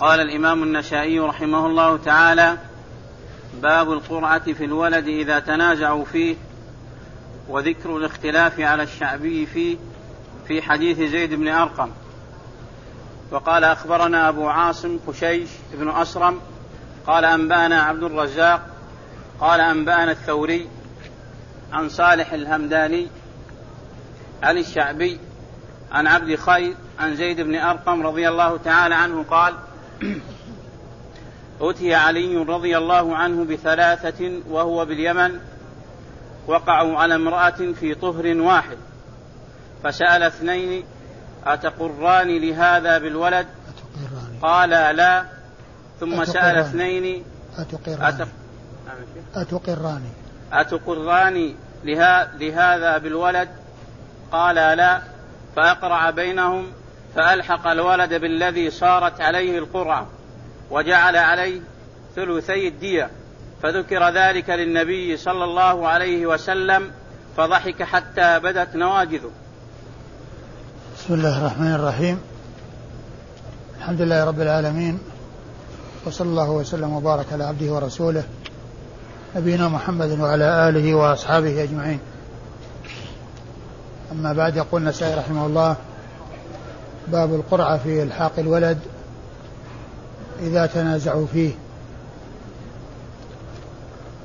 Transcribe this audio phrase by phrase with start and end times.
[0.00, 2.58] قال الإمام النشائي رحمه الله تعالى
[3.62, 6.36] باب القرعة في الولد إذا تنازعوا فيه
[7.48, 9.76] وذكر الاختلاف على الشعبي فيه
[10.48, 11.90] في حديث زيد بن أرقم.
[13.30, 16.40] وقال أخبرنا أبو عاصم خشيش بن أسرم
[17.06, 18.66] قال أنبأنا عبد الرزاق
[19.40, 20.68] قال أنبأنا الثوري
[21.72, 23.06] عن صالح الهمداني
[24.42, 25.20] عن الشعبي
[25.92, 29.54] عن عبد خير عن زيد بن أرقم رضي الله تعالى عنه قال
[31.60, 35.40] أتي علي رضي الله عنه بثلاثة وهو باليمن
[36.46, 38.76] وقعوا على امرأة في طهر واحد
[39.84, 40.84] فسأل اثنين
[41.46, 43.46] أتقران لهذا بالولد؟
[44.42, 45.24] قال لا.
[46.00, 47.24] ثم سأل اثنين
[47.58, 48.28] أتقران.
[49.34, 50.02] أتقران.
[50.52, 51.54] أتقران
[52.38, 53.48] لهذا بالولد؟
[54.32, 55.00] قال لا.
[55.56, 56.72] فأقرع بينهم
[57.14, 60.06] فألحق الولد بالذي صارت عليه القرعة
[60.70, 61.60] وجعل عليه
[62.16, 63.10] ثلثي الدية
[63.62, 66.90] فذكر ذلك للنبي صلى الله عليه وسلم
[67.36, 69.30] فضحك حتى بدت نواجذه.
[70.98, 72.20] بسم الله الرحمن الرحيم.
[73.78, 74.98] الحمد لله رب العالمين
[76.06, 78.24] وصلى الله وسلم وبارك على عبده ورسوله
[79.36, 82.00] نبينا محمد وعلى آله وأصحابه أجمعين.
[84.12, 85.76] أما بعد يقول النسائي رحمه الله
[87.12, 88.78] باب القرعة في إلحاق الولد
[90.42, 91.52] إذا تنازعوا فيه.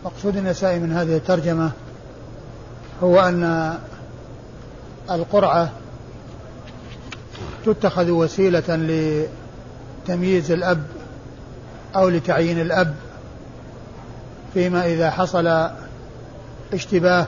[0.05, 1.71] مقصود النسائي من هذه الترجمة
[3.03, 3.73] هو أن
[5.11, 5.69] القرعة
[7.65, 8.63] تتخذ وسيلة
[10.07, 10.83] لتمييز الأب
[11.95, 12.95] أو لتعيين الأب
[14.53, 15.69] فيما إذا حصل
[16.73, 17.27] اشتباه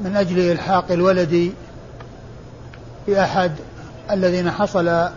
[0.00, 1.52] ومن أجل إلحاق الولد
[3.06, 3.52] بأحد
[4.10, 5.08] الذين حصل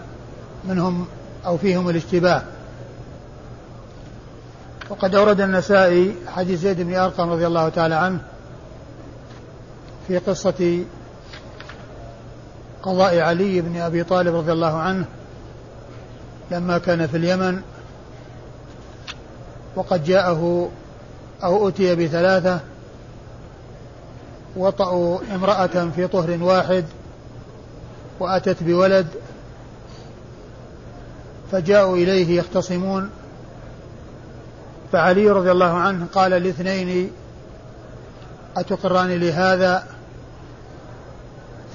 [0.68, 1.06] منهم
[1.46, 2.42] أو فيهم الاشتباه.
[4.90, 8.20] وقد أورد النسائي حديث زيد بن أرقم رضي الله تعالى عنه
[10.08, 10.84] في قصة
[12.84, 15.06] قضاء علي بن أبي طالب رضي الله عنه
[16.52, 17.62] لما كان في اليمن
[19.76, 20.72] وقد جاءه
[21.44, 22.60] أو أتي بثلاثة
[24.56, 26.86] وطأوا امرأة في طهر واحد
[28.20, 29.08] وأتت بولد
[31.52, 33.10] فجاءوا إليه يختصمون.
[34.92, 37.12] فعلي رضي الله عنه قال لاثنين
[38.58, 39.84] أتقران لهذا؟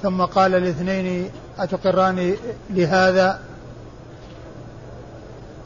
[0.03, 1.29] ثم قال لاثنين
[1.59, 2.35] أتقران
[2.69, 3.39] لهذا؟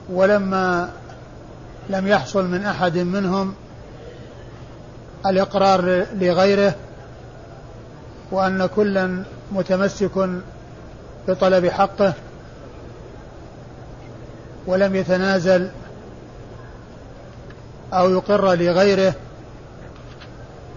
[0.10, 0.90] ولما
[1.90, 3.54] لم يحصل من أحد منهم
[5.26, 6.76] الإقرار لغيره
[8.34, 10.30] وأن كلا متمسك
[11.28, 12.14] بطلب حقه
[14.68, 15.70] ولم يتنازل
[17.94, 19.14] أو يقر لغيره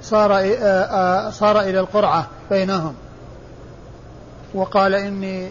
[0.02, 0.30] صار
[1.30, 2.94] صار إلى القرعة بينهم.
[4.54, 5.48] وقال إني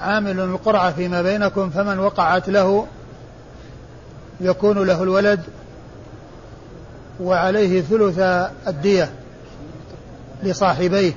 [0.00, 2.86] عامل القرعة فيما بينكم فمن وقعت له
[4.40, 5.40] يكون له الولد
[7.20, 8.18] وعليه ثلث
[8.66, 9.10] الدية.
[10.42, 11.12] لصاحبيه.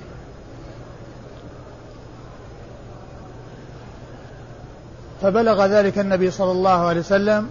[5.22, 7.50] فبلغ ذلك النبي صلى الله عليه وسلم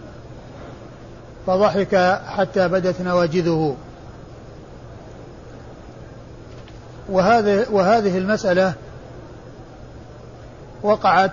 [1.47, 3.77] فضحك حتى بدت نواجذه.
[7.09, 8.75] وهذه وهذه المسألة
[10.83, 11.33] وقعت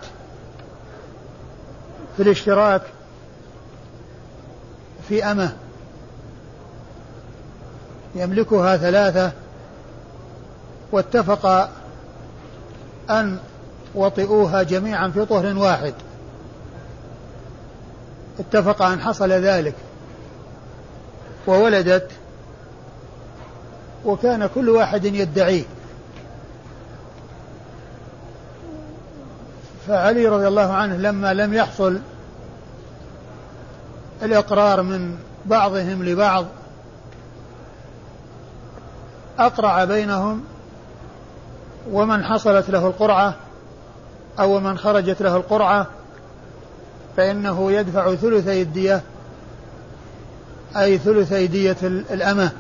[2.18, 2.82] في الاشتراك
[5.10, 5.54] في أمة
[8.16, 9.32] يملكها ثلاثة
[10.92, 11.70] واتفق
[13.10, 13.38] أن
[13.96, 15.94] وطئوها جميعا في طهر واحد.
[18.40, 19.76] اتفق أن حصل ذلك
[21.48, 22.12] وولدت
[24.06, 25.64] وكان كل واحد يدعيه.
[29.88, 32.00] فعلي رضي الله عنه لما لم يحصل
[34.24, 36.46] الإقرار من بعضهم لبعض
[39.40, 40.44] أقرع بينهم
[41.92, 43.36] ومن حصلت له القرعة
[44.40, 45.88] أو من خرجت له القرعة
[47.18, 49.02] فإنه يدفع ثلثي الدية
[50.78, 52.52] أي ثلثي دية الأمة.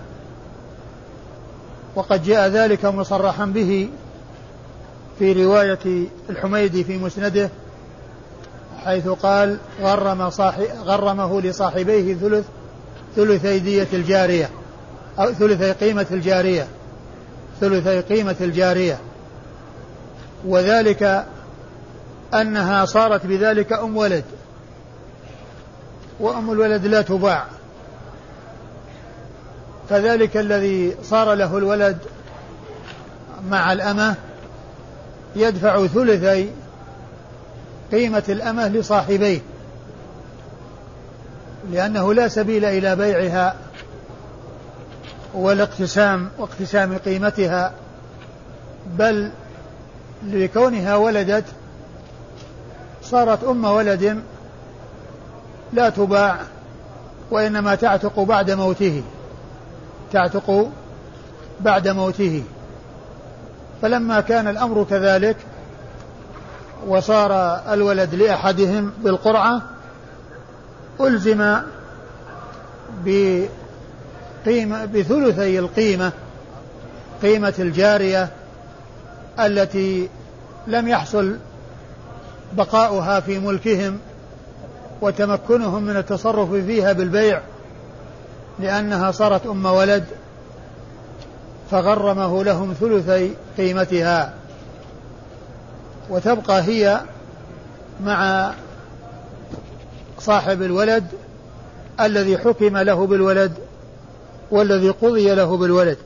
[1.95, 3.89] وقد جاء ذلك مصرحا به
[5.19, 7.49] في رواية الحميدي في مسنده
[8.85, 12.45] حيث قال غرم صاحي غرمه لصاحبيه ثلث
[13.15, 14.49] ثلثي دية الجارية
[15.19, 16.67] أو ثلثي قيمة الجارية
[17.61, 18.99] ثلثي قيمة الجارية.
[20.45, 21.25] وذلك
[22.33, 24.23] أنها صارت بذلك أم ولد
[26.19, 27.45] وأم الولد لا تباع.
[29.89, 31.97] فذلك الذي صار له الولد
[33.49, 34.15] مع الأمة
[35.35, 36.49] يدفع ثلثي
[37.91, 39.39] قيمة الأمة لصاحبيه
[41.71, 43.55] لأنه لا سبيل إلى بيعها
[45.33, 47.73] والاقتسام واقتسام قيمتها
[48.97, 49.31] بل
[50.23, 51.45] لكونها ولدت
[53.03, 54.23] صارت أم ولد
[55.73, 56.39] لا تباع
[57.31, 59.03] وإنما تعتق بعد موته
[60.11, 60.69] تعتق
[61.61, 62.43] بعد موته.
[63.81, 65.37] فلما كان الأمر كذلك
[66.87, 69.61] وصار الولد لأحدهم بالقرعة
[71.01, 71.57] ألزم
[73.05, 76.11] بقيمة بثلثي القيمة
[77.21, 78.29] قيمة الجارية
[79.39, 80.09] التي
[80.67, 81.37] لم يحصل
[82.53, 83.99] بقاؤها في ملكهم
[85.01, 87.41] وتمكنهم من التصرف فيها بالبيع
[88.59, 90.05] لأنها صارت أم ولد
[91.71, 94.33] فغرمه لهم ثلثي قيمتها.
[96.09, 97.01] وتبقى هي
[98.03, 98.51] مع
[100.19, 101.03] صاحب الولد
[101.99, 103.53] الذي حكم له بالولد
[104.51, 105.97] والذي قضي له بالولد.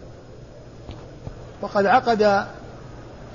[1.62, 2.46] وقد عقد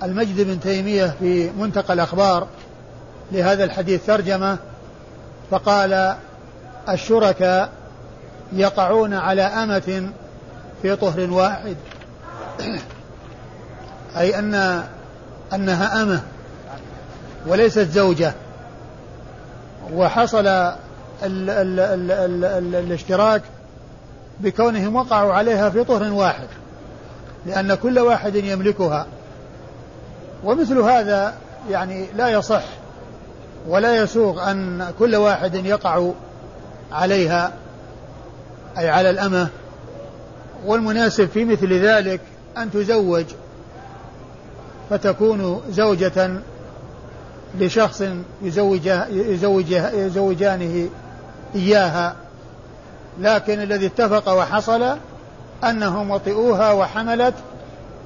[0.03, 2.47] المجد بن تيمية في منتقى الأخبار
[3.33, 4.59] لهذا الحديث ترجمة
[5.51, 6.17] فقال
[6.89, 7.71] الشركاء
[8.53, 10.11] يقعون على أمة
[10.83, 11.77] في طهر واحد.
[14.19, 14.85] أي أن
[15.53, 16.23] أنها أمة
[17.47, 18.33] وليست زوجة.
[19.93, 20.77] وحصل ال
[21.23, 23.43] ال ال ال ال الاشتراك
[24.41, 26.49] بكونهم وقعوا عليها في طهر واحد
[27.47, 29.07] لأن كل واحد يملكها.
[30.45, 31.35] ومثل هذا
[31.71, 32.63] يعني لا يصح
[33.69, 36.11] ولا يسوغ أن كل واحد يقع
[36.93, 37.53] عليها
[38.79, 39.49] أي على الأمة.
[40.67, 42.21] والمناسب في مثل ذلك
[42.57, 43.25] أن تزوج
[44.91, 46.41] فتكون زوجة
[47.61, 48.03] لشخص
[48.43, 50.89] يزوجه يزوجه يزوجانه
[51.55, 52.15] إياها.
[53.21, 54.97] لكن الذي اتفق وحصل
[55.65, 57.35] أنهم وطئوها وحملت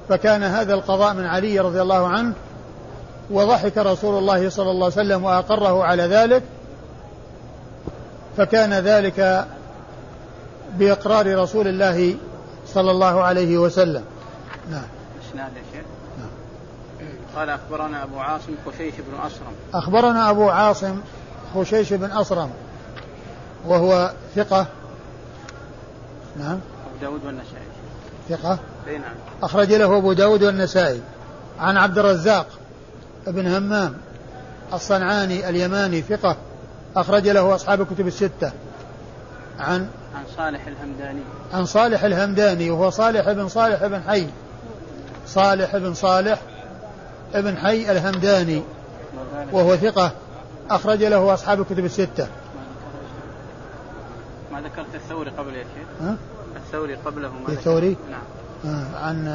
[0.09, 2.33] فكان هذا القضاء من علي رضي الله عنه
[3.31, 6.43] وضحك رسول الله صلى الله عليه وسلم وأقره على ذلك
[8.37, 9.47] فكان ذلك
[10.73, 12.15] بإقرار رسول الله
[12.67, 14.03] صلى الله عليه وسلم.
[14.71, 14.87] نعم.
[15.73, 15.83] شيخ.
[16.19, 17.09] نعم.
[17.35, 21.01] قال أخبرنا أبو عاصم خشيش بن أصرم أخبرنا أبو عاصم
[21.55, 22.49] خشيش بن أصرم
[23.67, 24.65] وهو ثقة.
[26.39, 26.59] نعم.
[26.87, 27.68] أبو داود والنسائي.
[28.29, 28.59] ثقة.
[28.87, 29.01] نعم.
[29.43, 31.01] أخرج له أبو داود والنسائي.
[31.59, 32.47] عن عبد الرزاق
[33.27, 33.97] بن همام
[34.73, 36.37] الصنعاني اليماني ثقة.
[36.95, 38.51] أخرج له أصحاب الكتب الستة.
[39.59, 41.21] عن عن صالح الهمداني.
[41.53, 44.27] عن صالح الهمداني وهو صالح بن صالح بن حي.
[45.27, 46.41] صالح بن صالح
[47.33, 48.63] بن حي الهمداني
[49.51, 50.11] وهو ثقة.
[50.69, 52.27] أخرج له أصحاب الكتب الستة.
[54.51, 56.15] ما ذكرت الثوري قبل يا شيخ؟ ها؟
[56.69, 58.21] الثوري قبله ما الثوري؟ نعم.
[58.73, 59.27] آه عن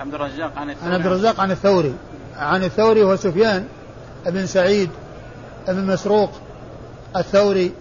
[0.00, 0.88] عبد الرزاق عن الثوري.
[0.88, 1.94] عن عبد الرزاق عن الثوري.
[2.36, 3.66] عن الثوري هو سفيان
[4.26, 4.90] بن سعيد
[5.68, 6.30] بن مسروق
[7.16, 7.72] الثوري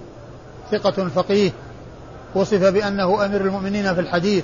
[0.71, 1.51] ثقة فقيه.
[2.35, 4.43] وصف بأنه أمير المؤمنين في الحديث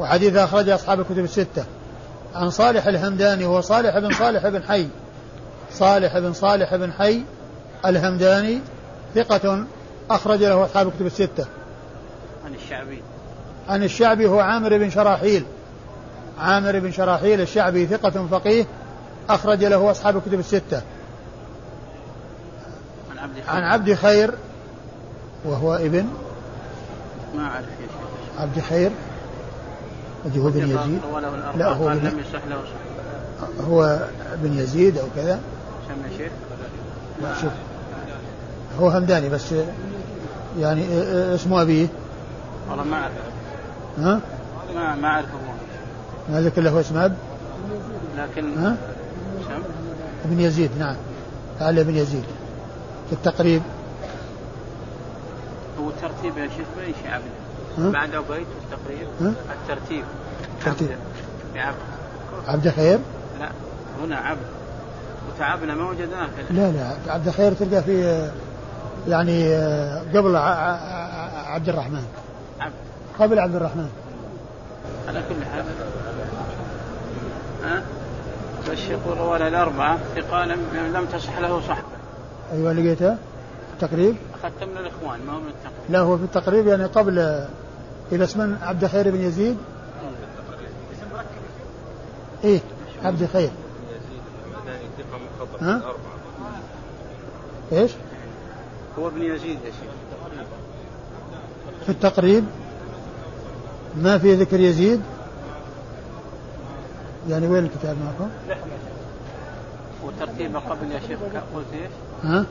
[0.00, 1.64] وحديث أخرج أصحاب الكتب الستة.
[2.34, 4.88] عن صالح الهمداني هو صالح بن صالح بن حي.
[5.72, 7.22] صالح بن صالح بن حي
[7.86, 8.60] الهمداني
[9.14, 9.64] ثقة
[10.10, 11.46] أخرج له أصحاب الكتب الستة.
[12.44, 13.02] عن الشعبي.
[13.68, 15.44] عن الشعبي هو عامر بن شراحيل.
[16.38, 18.66] عامر بن شراحيل الشعبي ثقة فقيه
[19.28, 20.82] أخرج له أصحاب الكتب الستة.
[23.10, 24.34] عن عبد خير, عن عبد خير
[25.44, 26.06] وهو ابن
[27.36, 28.40] ما أعرف يا شيخ.
[28.40, 28.90] عبد خير
[30.38, 31.00] هو بن يزيد.
[31.56, 32.56] لا هو بن لم يصح له
[33.68, 33.98] هو
[34.42, 35.40] بن يزيد أو كذا.
[35.88, 36.32] سمى شيخ.
[37.22, 37.52] لا شوف.
[38.80, 39.54] هو همداني بس
[40.58, 40.84] يعني
[41.34, 41.86] اسمه أبيه.
[42.70, 43.12] والله ما أعرف.
[43.98, 44.20] ها؟
[44.74, 45.26] ما ما أعرف
[46.30, 47.16] ما ذكر له اسم أب؟
[48.18, 48.76] لكن ها؟
[49.48, 49.62] سم؟
[50.24, 50.96] ابن يزيد نعم.
[51.60, 52.24] قال ابن يزيد.
[53.08, 53.62] في التقريب.
[55.80, 57.92] هو الترتيب يا شيخ باي شيء عبد.
[57.92, 59.34] بعد عبيد التقريب.
[59.52, 60.04] الترتيب.
[60.64, 60.88] ترتيب.
[61.54, 61.74] بعبد
[62.48, 62.68] عبد.
[62.68, 62.98] خير؟
[63.40, 63.48] لا
[64.02, 64.46] هنا عبد.
[65.28, 67.12] وتعبنا ما وجدناه لا لا.
[67.12, 68.28] عبد خير تلقى في
[69.08, 69.54] يعني
[70.14, 71.96] قبل عبد الرحمن.
[71.96, 72.23] عبد
[73.18, 73.90] قبل عبد الرحمن.
[75.08, 75.64] على كل حال.
[77.64, 77.82] ها؟
[78.72, 79.98] الشيخ يقول رواه الأربعة
[80.30, 80.48] قال
[80.92, 81.86] لم تصح له صحبة
[82.52, 83.16] أيوة لقيته؟
[83.74, 85.90] التقريب؟ أخذت من الإخوان ما هو من التقريب.
[85.90, 87.18] لا هو في التقريب يعني قبل
[88.12, 89.56] إلى اسم عبد خير بن يزيد.
[92.44, 92.60] إيه
[93.04, 93.50] عبد خير.
[95.60, 95.82] ها؟
[97.72, 97.90] إيش؟
[98.98, 99.90] هو ابن يزيد يا شيخ.
[101.84, 102.44] في التقريب؟
[103.96, 105.00] ما في ذكر يزيد؟
[107.28, 108.30] يعني وين الكتاب معكم؟
[110.04, 111.18] وترتيبه قبل يا شيخ
[111.54, 111.90] قلت إيش؟
[112.24, 112.44] ها؟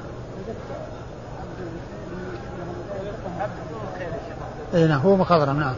[4.74, 5.76] إي نعم هو مخضرم نعم.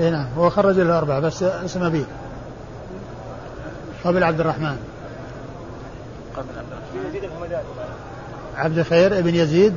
[0.00, 2.04] إي نعم هو خرج له أربعة بس اسم أبيه.
[4.04, 4.76] قبل عبد الرحمن.
[6.36, 7.08] قبل عبد الرحمن.
[7.08, 7.30] يزيد
[8.56, 9.74] عبد خير ابن يزيد.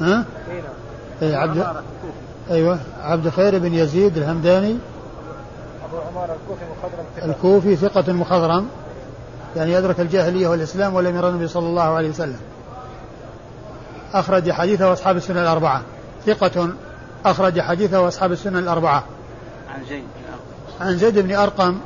[0.00, 0.24] ها؟
[1.22, 1.84] إي عبد
[2.50, 2.78] أيوه.
[3.02, 4.78] عبد خير بن يزيد الهمداني.
[5.88, 8.68] أبو عمار الكوفي مخضرم الكوفي ثقة مخضرم.
[9.56, 12.40] يعني يدرك الجاهلية والإسلام ولم يرى النبي صلى الله عليه وسلم.
[14.14, 15.82] أخرج حديثه أصحاب السنة الأربعة.
[16.26, 16.68] ثقة
[17.26, 19.04] أخرج حديثه أصحاب السنة الأربعة.
[19.74, 20.04] عن زيد.
[20.80, 21.80] عن زيد بن أرقم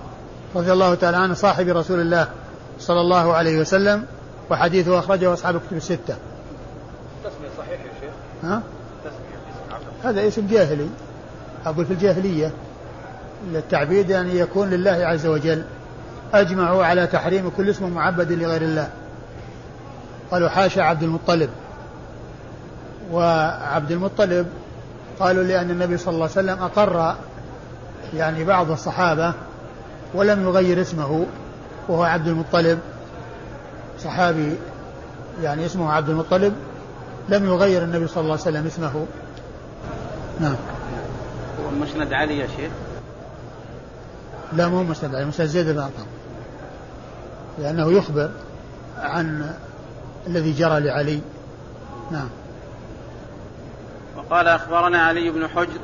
[0.57, 2.29] رضي الله تعالى عنه صاحب رسول الله
[2.81, 4.05] صلى الله عليه وسلم
[4.51, 6.17] وحديثه أخرجه أصحاب الكتب الستة.
[7.25, 8.11] تسمية صحيح يا شيخ؟
[8.45, 8.63] ها؟
[10.05, 10.89] هذا اسم جاهلي.
[11.67, 12.53] أقول في الجاهلية
[13.55, 15.63] التعبيد يعني يكون لله عز وجل.
[16.35, 18.89] أجمعوا على تحريم كل اسم معبد لغير الله.
[20.31, 21.51] قالوا حاشا عبد المطلب.
[23.13, 24.47] وعبد المطلب
[25.21, 27.15] قالوا لأن النبي صلى الله عليه وسلم أقر
[28.15, 29.33] يعني بعض الصحابة
[30.15, 31.27] ولم يغير اسمه
[31.89, 32.79] وهو عبد المطلب.
[34.05, 34.57] صحابي
[35.43, 36.53] يعني اسمه عبد المطلب.
[37.29, 39.07] لم يغير النبي صلى الله عليه وسلم اسمه.
[40.41, 40.57] نعم.
[41.61, 42.71] هو مسند علي يا شيخ؟
[44.53, 46.07] لا مو مسند علي مسند زيد بن أرقم.
[47.59, 48.31] لأنه يخبر
[48.99, 49.55] عن
[50.27, 51.21] الذي جرى لعلي.
[52.11, 52.29] نعم.
[54.17, 55.81] وقال أخبرنا علي بن حجر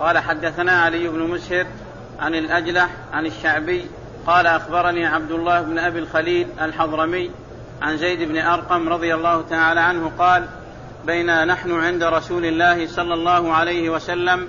[0.00, 1.66] قال حدثنا علي بن مسهر
[2.20, 3.86] عن الأجلح عن الشعبي
[4.26, 7.30] قال أخبرني عبد الله بن أبي الخليل الحضرمي
[7.82, 10.46] عن زيد بن أرقم رضي الله تعالى عنه قال
[11.06, 14.48] بينا نحن عند رسول الله صلى الله عليه وسلم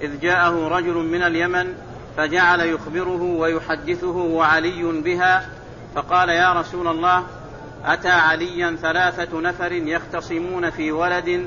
[0.00, 1.74] إذ جاءه رجل من اليمن
[2.16, 5.46] فجعل يخبره ويحدثه وعلي بها
[5.94, 7.22] فقال يا رسول الله
[7.84, 11.46] أتى عليا ثلاثة نفر يختصمون في ولد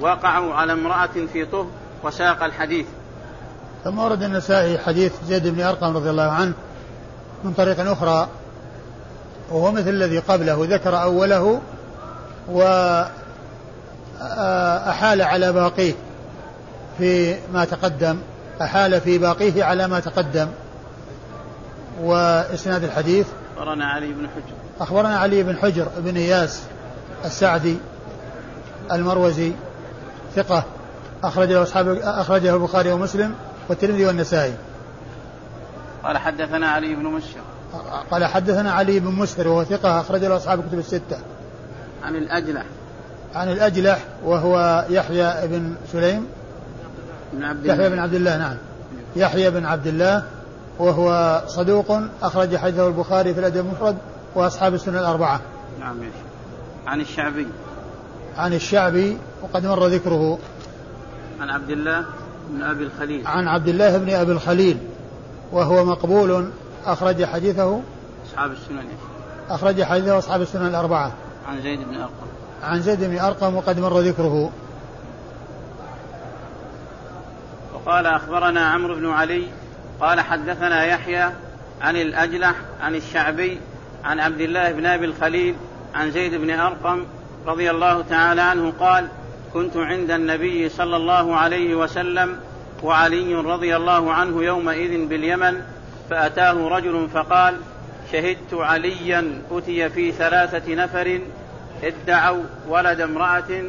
[0.00, 1.66] وقعوا على امرأة في طه
[2.02, 2.86] وساق الحديث.
[3.84, 6.52] ثم ورد النسائي حديث زيد بن أرقم رضي الله عنه
[7.44, 8.28] من طريق أخرى
[9.50, 11.60] وهو مثل الذي قبله ذكر أوله
[14.20, 15.94] وأحال على باقيه
[16.98, 18.18] في ما تقدم
[18.62, 20.48] أحال في باقيه على ما تقدم
[22.02, 26.62] وإسناد الحديث أخبرنا علي بن حجر أخبرنا علي بن حجر بن إياس
[27.24, 27.76] السعدي
[28.92, 29.52] المروزي
[30.36, 30.64] ثقة
[31.24, 33.34] أخرجه أصحاب أخرجه البخاري ومسلم
[33.68, 34.54] والترمذي والنسائي.
[36.04, 37.42] قال حدثنا علي بن مسهر.
[38.10, 41.18] قال حدثنا علي بن مسهر وهو ثقة أخرج له أصحاب الكتب الستة.
[42.02, 42.64] عن الأجلح.
[43.36, 46.26] عن الأجلح وهو يحيى بن سليم.
[47.32, 48.56] بن عبد يحيى بن عبد الله نعم.
[49.16, 50.22] يحيى بن عبد الله
[50.78, 53.96] وهو صدوق أخرج حديثه البخاري في الأدب المفرد
[54.34, 55.40] وأصحاب السنة الأربعة.
[55.80, 55.96] نعم
[56.86, 57.46] عن الشعبي.
[58.36, 60.38] عن الشعبي وقد مر ذكره.
[61.40, 62.04] عن عبد الله
[62.50, 63.26] بن أبي الخليل.
[63.26, 64.78] عن عبد الله بن أبي الخليل
[65.52, 66.50] وهو مقبول
[66.86, 67.80] أخرج حديثه
[68.26, 68.84] أصحاب السنن
[69.50, 71.12] أخرج حديثه أصحاب السنن الأربعة.
[71.48, 72.35] عن زيد بن أرقم.
[72.62, 74.50] عن زيد بن أرقم وقد مر ذكره.
[77.74, 79.46] وقال أخبرنا عمرو بن علي
[80.00, 81.30] قال حدثنا يحيى
[81.80, 83.60] عن الأجلح عن الشعبي
[84.04, 85.54] عن عبد الله بن أبي الخليل
[85.94, 87.04] عن زيد بن أرقم
[87.46, 89.08] رضي الله تعالى عنه قال
[89.54, 92.36] كنت عند النبي صلى الله عليه وسلم
[92.82, 95.60] وعلي رضي الله عنه يومئذ باليمن
[96.10, 97.56] فأتاه رجل فقال
[98.12, 101.20] شهدت عليا أتي في ثلاثة نفر
[101.82, 103.62] ادعوا ولد امرأة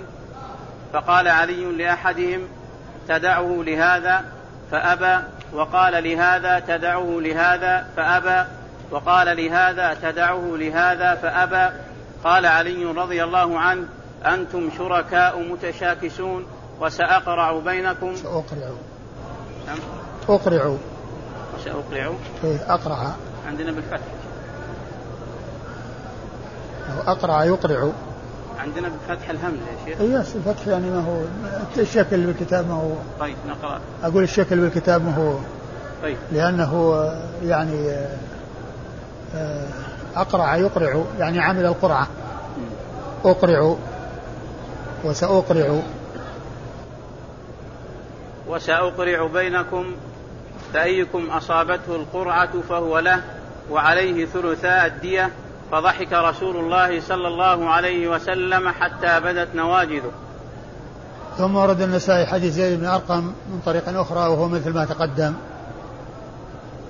[0.94, 2.48] فقال علي لأحدهم
[3.08, 4.26] تدعه لهذا
[4.72, 5.24] فأبى
[5.54, 8.50] وقال لهذا تدعه لهذا فأبى
[8.92, 11.76] وقال لهذا تدعه لهذا فأبى.
[12.24, 13.86] قال علي رضي الله عنه
[14.26, 16.46] أنتم شركاء متشاكسون
[16.80, 18.16] وسأقرع بينكم.
[18.16, 18.72] سأقرع.
[19.68, 19.78] نعم.
[20.30, 20.76] أقرع.
[21.66, 22.14] سأقرع.
[22.44, 23.16] إيه أقرع.
[23.48, 24.17] عندنا بالفتح.
[26.90, 27.92] أو أقرع يقرع.
[28.60, 30.02] عندنا بفتح الهمزة يا شيخ.
[30.02, 31.22] إيه الفتح يعني ما هو
[31.78, 32.92] الشكل بالكتاب ما هو.
[33.20, 33.80] طيب نقرأ.
[34.04, 35.38] أقول الشكل بالكتاب ما هو.
[36.02, 36.18] طيب.
[36.32, 37.04] لأنه
[37.44, 37.90] يعني
[39.36, 39.68] آه،
[40.16, 42.08] أقرع يقرع يعني عمل القرعة.
[43.26, 43.76] أقرع
[45.04, 45.80] وسأقرع.
[48.48, 49.86] وسأقرع بينكم
[50.74, 53.22] فأيكم أصابته القرعة فهو له
[53.72, 55.30] وعليه ثلثاء الدية.
[55.72, 60.12] فضحك رسول الله صلى الله عليه وسلم حتى بدت نواجذه.
[61.38, 65.34] ثم ورد النسائي حديث زيد بن أرقم من طريق أخرى وهو مثل ما تقدم.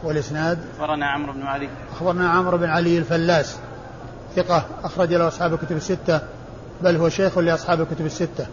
[0.03, 1.69] والإسناد؟ أخبرنا عمرو بن علي.
[1.95, 3.57] أخبرنا عمرو بن علي الفلاس.
[4.35, 6.21] ثقة أخرج له أصحاب الكتب الستة
[6.81, 8.47] بل هو شيخ لأصحاب الكتب الستة.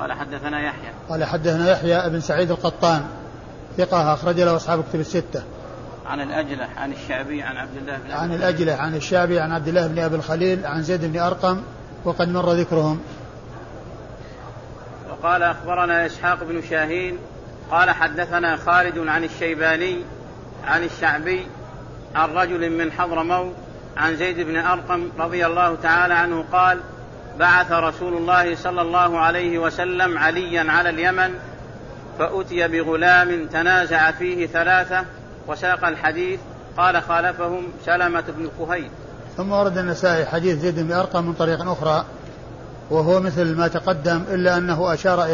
[0.00, 0.90] قال حدثنا يحيى.
[1.08, 3.04] قال حدثنا يحيى بن سعيد القطان.
[3.78, 5.42] ثقة أخرج له أصحاب الكتب الستة.
[6.10, 9.86] عن الأجلة عن الشعبي عن عبد الله بن عن الأجلة عن الشعبي عن عبد الله
[9.86, 11.62] بن أبي الخليل عن زيد بن أرقم
[12.04, 13.00] وقد مر ذكرهم.
[15.10, 17.18] وقال أخبرنا إسحاق بن شاهين
[17.70, 19.96] قال حدثنا خالد عن الشيباني
[20.66, 21.46] عن الشعبي
[22.14, 23.54] عن رجل من حضرموت
[23.96, 26.80] عن زيد بن أرقم رضي الله تعالى عنه قال
[27.38, 31.34] بعث رسول الله صلى الله عليه وسلم عليا على اليمن
[32.18, 35.04] فأتي بغلام تنازع فيه ثلاثة
[35.50, 36.40] وساق الحديث
[36.76, 38.90] قال خالفهم سلمة بن كهيل.
[39.36, 42.04] ثم ورد النسائي حديث زيد بن أرقم من طريق أخرى
[42.90, 45.26] وهو مثل ما تقدم إلا أنه أشار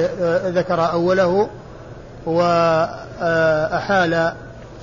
[0.51, 1.49] ذكر أوله
[2.27, 3.13] وأحال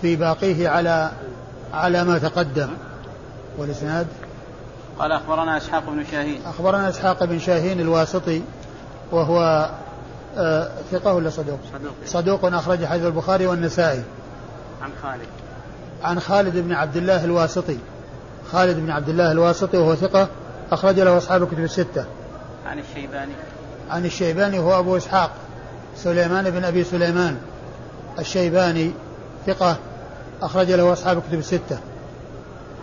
[0.01, 1.11] في باقيه على
[1.73, 2.69] على ما تقدم.
[3.57, 4.07] والإسناد؟
[4.99, 6.41] قال أخبرنا إسحاق بن شاهين.
[6.45, 8.41] أخبرنا إسحاق بن شاهين الواسطي
[9.11, 9.69] وهو
[10.91, 11.93] ثقة ولا صدوق؟ صدوق.
[12.05, 14.03] صدوق أخرج حديث البخاري والنسائي.
[14.83, 15.27] عن خالد.
[16.03, 17.77] عن خالد بن عبد الله الواسطي.
[18.51, 20.27] خالد بن عبد الله الواسطي وهو ثقة
[20.71, 22.05] أخرج له أصحاب الكتب الستة.
[22.65, 23.31] عن الشيباني.
[23.89, 25.31] عن الشيباني هو أبو إسحاق
[25.95, 27.37] سليمان بن أبي سليمان.
[28.19, 28.91] الشيباني
[29.47, 29.77] ثقة
[30.41, 31.79] أخرج له أصحاب الكتب الستة.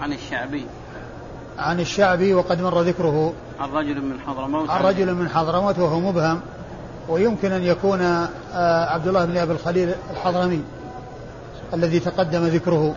[0.00, 0.66] عن الشعبي.
[1.58, 3.32] عن الشعبي وقد مر ذكره.
[3.60, 6.40] عن رجل من حضرموت عن رجل من حضرموت وهو مبهم.
[7.08, 10.62] ويمكن أن يكون آه، عبد الله بن أبي الخليل الحضرمي.
[11.74, 12.94] الذي تقدم ذكره.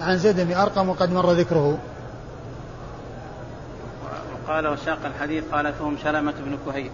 [0.00, 1.78] عن زيد بن أرقم وقد مر ذكره.
[4.48, 6.90] وقال وساق الحديث قال فهم سلمة بن كهيل.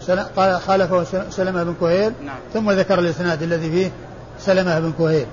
[0.00, 2.12] سل- قال خالفه سلمة بن كهيل.
[2.24, 2.36] نعم.
[2.54, 3.90] ثم ذكر الإسناد الذي فيه
[4.38, 5.26] سلمة بن كهيل.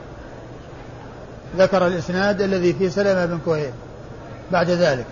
[1.57, 3.71] ذكر الإسناد الذي فيه سلمة بن كهيل.
[4.51, 5.05] بعد ذلك.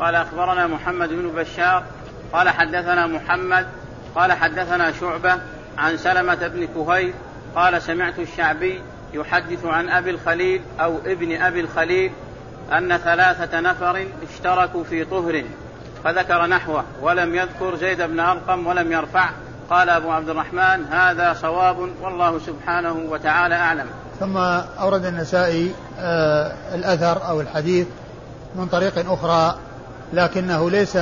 [0.00, 1.84] قال أخبرنا محمد بن بشار
[2.32, 3.66] قال حدثنا محمد
[4.14, 5.38] قال حدثنا شعبة
[5.78, 7.14] عن سلمة بن كهيل
[7.56, 8.82] قال سمعت الشعبي
[9.14, 12.12] يحدث عن أبي الخليل أو ابن أبي الخليل
[12.72, 15.44] أن ثلاثة نفر اشتركوا في طهر
[16.04, 19.30] فذكر نحوه ولم يذكر زيد بن أرقم ولم يرفع.
[19.70, 23.86] قال أبو عبد الرحمن هذا صواب والله سبحانه وتعالى أعلم.
[24.20, 24.36] ثم
[24.80, 27.86] أورد النسائي آه الأثر أو الحديث
[28.54, 29.58] من طريق أخرى
[30.12, 30.96] لكنه ليس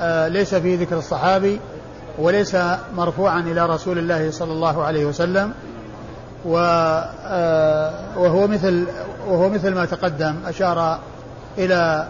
[0.00, 1.60] آه ليس في ذكر الصحابي
[2.18, 2.56] وليس
[2.96, 5.52] مرفوعا إلى رسول الله صلى الله عليه وسلم.
[6.44, 8.86] وهو مثل
[9.28, 10.98] وهو مثل ما تقدم أشار
[11.58, 12.08] إلى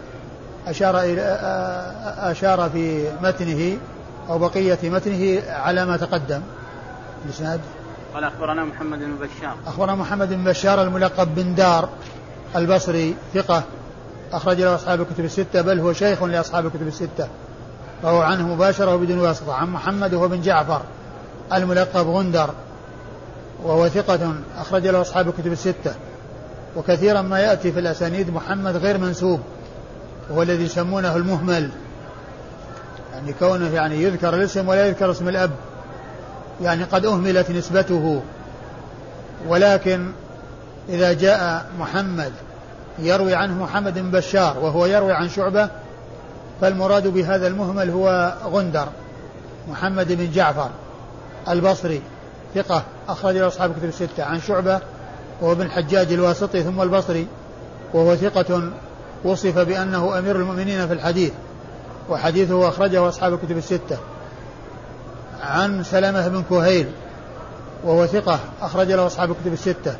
[0.66, 3.76] أشار إلى آه أشار في متنه
[4.28, 6.40] أو بقية متنه على ما تقدم.
[7.24, 7.60] الإسناد؟
[8.14, 9.54] قال أخبرنا محمد بن بشار.
[9.66, 11.88] أخبرنا محمد بن بشار الملقب بن دار
[12.56, 13.62] البصري ثقة
[14.32, 17.28] أخرج له أصحاب الكتب الستة بل هو شيخ لأصحاب الكتب الستة.
[18.02, 19.54] وهو عنه مباشرة وبدون واسطة.
[19.54, 20.82] عن محمد وهو بن جعفر
[21.52, 22.50] الملقب غندر.
[23.64, 25.94] وهو ثقة أخرج له أصحاب الكتب الستة.
[26.77, 29.40] وكثيرا ما يأتي في الأسانيد محمد غير منسوب
[30.31, 31.70] وهو الذي يسمونه المهمل.
[33.12, 35.50] يعني كونه يعني يذكر الاسم ولا يذكر اسم الأب.
[36.62, 38.22] يعني قد أهملت نسبته.
[39.48, 40.11] ولكن
[40.88, 42.33] إذا جاء محمد
[42.98, 45.68] يروي عنه محمد بن بشار وهو يروي عن شعبة
[46.61, 48.88] فالمراد بهذا المهمل هو غندر
[49.68, 50.70] محمد بن جعفر
[51.48, 52.03] البصري
[52.55, 52.83] ثقة.
[53.08, 54.24] أخرج له أصحاب كتب الستة.
[54.24, 54.80] عن شعبة
[55.40, 57.26] وهو ابن الحجاج الواسطي ثم البصري
[57.94, 58.70] وهو ثقة
[59.24, 61.32] وصف بأنه أمير المؤمنين في الحديث
[62.08, 63.98] وحديثه أخرجه أصحاب الكتب الستة.
[65.42, 66.86] عن سلمة بن كهيل
[67.84, 69.96] وهو ثقة أخرج له أصحاب الكتب الستة.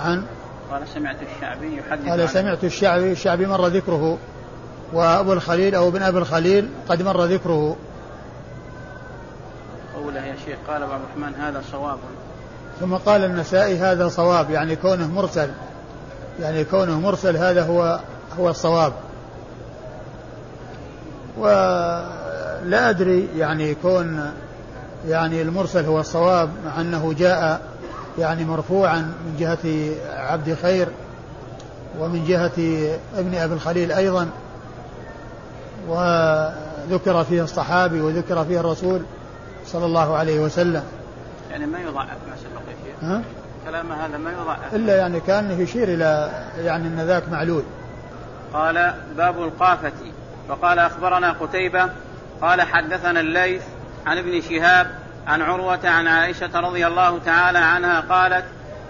[0.00, 0.24] عن
[0.70, 4.18] قال سمعت الشعبي يحدث قال سمعت الشعبي الشعبي مر ذكره
[4.92, 7.76] وأبو الخليل أو ابن أبي الخليل قد مر ذكره.
[10.06, 11.98] قوله يا شيخ قال أبو عبد الرحمن هذا صواب.
[12.80, 15.50] ثم قال النسائي هذا صواب يعني كونه مرسل.
[16.40, 18.00] يعني كونه مرسل هذا هو
[18.38, 18.92] هو الصواب.
[21.38, 24.30] ولا أدري يعني كون
[25.08, 27.60] يعني المرسل هو الصواب مع أنه جاء
[28.18, 30.88] يعني مرفوعا من جهة عبد خير
[32.00, 32.88] ومن جهة
[33.18, 34.28] ابن أبي الخليل أيضا.
[35.88, 39.02] وذكر فيه الصحابي وذكر فيه الرسول.
[39.66, 40.84] صلى الله عليه وسلم.
[41.50, 43.04] يعني ما يضعف ما سبق يا شيخ.
[43.04, 43.22] ها؟
[43.66, 44.74] كلام هذا ما يضعف.
[44.74, 47.62] إلا يعني كأنه يشير إلى يعني أن ذاك معلول.
[48.52, 49.92] قال باب القافة.
[50.48, 51.90] وقال أخبرنا قتيبة
[52.42, 53.62] قال حدثنا الليث
[54.06, 54.90] عن ابن شهاب
[55.26, 58.44] عن عروة عن عائشة رضي الله تعالى عنها قالت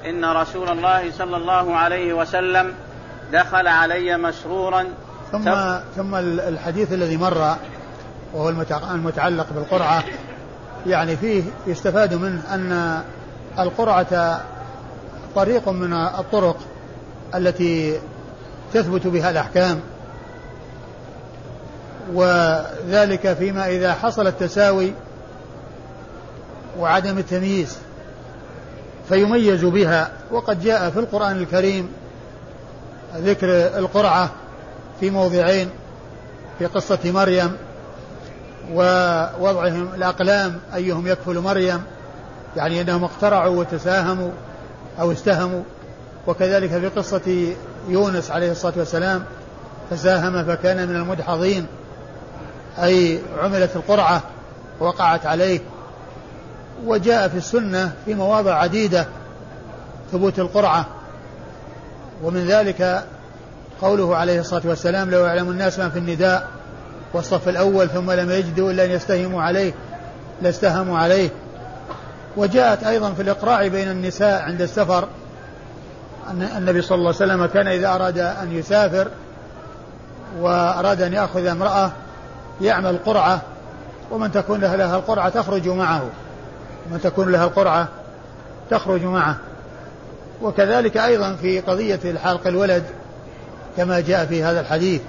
[0.06, 2.74] إن رسول الله صلى الله عليه وسلم
[3.32, 4.84] دخل علي مسرورا.
[5.32, 5.54] ثم
[5.96, 7.56] ثم الحديث الذي مر
[8.34, 10.04] وهو المتع- المتعلق بالقرعة
[10.86, 13.02] يعني فيه يستفاد منه أن
[13.58, 14.40] القرعة
[15.34, 16.56] طريق من الطرق
[17.34, 17.98] التي
[18.74, 19.80] تثبت بها الأحكام.
[22.14, 24.92] وذلك فيما إذا حصل التساوي
[26.78, 27.76] وعدم التمييز
[29.08, 30.10] فيميز بها.
[30.32, 31.88] وقد جاء في القرآن الكريم
[33.16, 34.30] ذكر القرعة
[35.00, 35.70] في موضعين
[36.58, 37.56] في قصة مريم
[38.72, 41.82] ووضعهم الأقلام أيهم يكفل مريم
[42.56, 44.30] يعني أنهم اقترعوا وتساهموا
[45.00, 45.62] أو استهموا
[46.26, 47.54] وكذلك في قصة
[47.88, 49.24] يونس عليه الصلاة والسلام
[49.90, 51.66] فساهم فكان من المدحضين
[52.82, 54.22] أي عملت القرعة
[54.80, 55.60] وقعت عليه.
[56.84, 59.06] وجاء في السنة في مواضع عديدة
[60.12, 60.86] ثبوت القرعة.
[62.22, 63.04] ومن ذلك
[63.82, 66.48] قوله عليه الصلاة والسلام لو يعلم الناس ما في النداء
[67.12, 69.72] والصف الأول ثم لم يجدوا إلا أن يستهموا عليه
[70.42, 71.30] لاستهموا عليه.
[72.36, 75.08] وجاءت أيضا في الإقراع بين النساء عند السفر
[76.30, 79.08] أن النبي صلى الله عليه وسلم كان إذا أراد أن يسافر
[80.40, 81.90] وأراد أن يأخذ امرأة
[82.60, 83.40] يعمل قرعة
[84.10, 86.02] ومن تكون لها, لها القرعة تخرج معه.
[86.86, 87.88] ومن تكون لها القرعة
[88.70, 89.36] تخرج معه.
[90.42, 92.84] وكذلك أيضا في قضية الحلق الولد
[93.76, 95.00] كما جاء في هذا الحديث.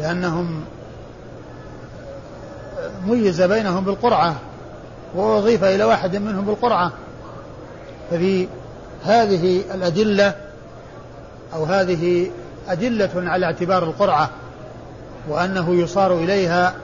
[0.00, 0.64] لأنهم
[3.06, 4.34] ميز بينهم بالقرعة
[5.14, 6.92] وأضيف إلى واحد منهم بالقرعة.
[8.10, 8.46] ففي
[9.04, 10.34] هذه الأدلة
[11.54, 12.30] أو هذه
[12.68, 14.30] أدلة على اعتبار القرعة
[15.28, 16.74] وأنه يصار إليها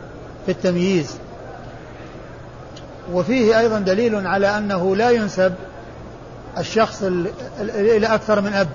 [0.46, 1.16] في التمييز.
[3.12, 5.54] وفيه أيضا دليل على أنه لا ينسب
[6.58, 7.26] الشخص ال-
[7.60, 8.68] ال- إلى أكثر من أب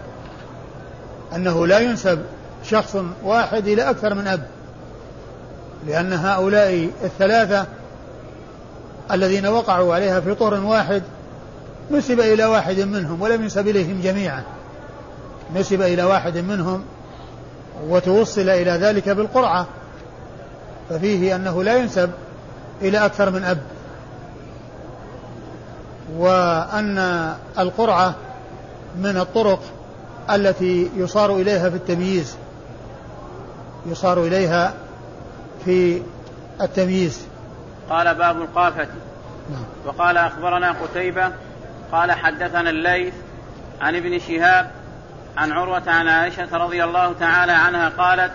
[1.36, 2.20] أنه لا ينسب
[2.64, 4.44] شخص واحد إلى أكثر من أب.
[5.88, 7.66] لأن هؤلاء الثلاثة
[9.12, 11.04] الذين وقعوا عليها في طور واحد
[11.92, 14.44] نسب إلى واحد منهم ولم ينسب إليهم جميعا.
[15.56, 16.84] نسب إلى واحد منهم
[17.88, 19.68] وتوصل إلى ذلك بالقرعة.
[20.90, 22.10] ففيه أنه لا ينسب
[22.82, 23.62] إلى أكثر من أب.
[26.18, 26.98] وأن
[27.60, 28.16] القرعة
[28.98, 29.60] من الطرق
[30.30, 32.36] التي يصار إليها في التمييز.
[33.86, 34.74] يصار إليها
[35.66, 36.02] في
[36.62, 37.28] التمييز
[37.90, 38.88] قال باب القافة
[39.50, 39.64] نعم.
[39.86, 41.32] وقال أخبرنا قتيبة
[41.92, 43.14] قال حدثنا الليث
[43.82, 44.72] عن ابن شهاب
[45.38, 48.32] عن عروة عن عائشة رضي الله تعالى عنها قالت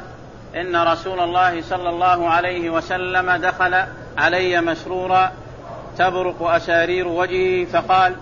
[0.55, 3.85] إن رسول الله صلى الله عليه وسلم دخل
[4.19, 5.33] علي مسرورا
[5.99, 8.15] تبرق أسارير وجهه فقال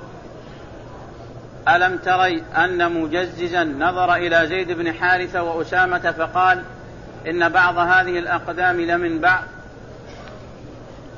[1.68, 6.62] ألم تري أن مجززا نظر إلى زيد بن حارثة وأسامة فقال
[7.26, 9.42] إن بعض هذه الأقدام لمن بعض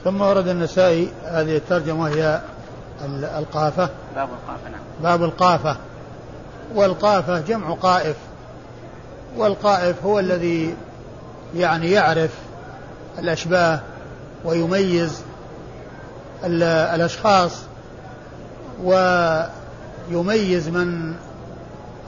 [0.05, 2.41] ثم ورد النسائي هذه الترجمة وهي
[3.05, 3.89] ال- القافة.
[4.15, 4.81] باب القافة نعم.
[5.03, 5.77] باب القافة.
[6.75, 8.17] والقافة جمع قائف.
[9.37, 10.75] والقائف هو الذي
[11.57, 12.31] يعني يعرف
[13.19, 13.81] الأشباه
[14.45, 15.23] ويميز
[16.45, 17.53] ال- الأشخاص
[20.11, 21.15] ويميز من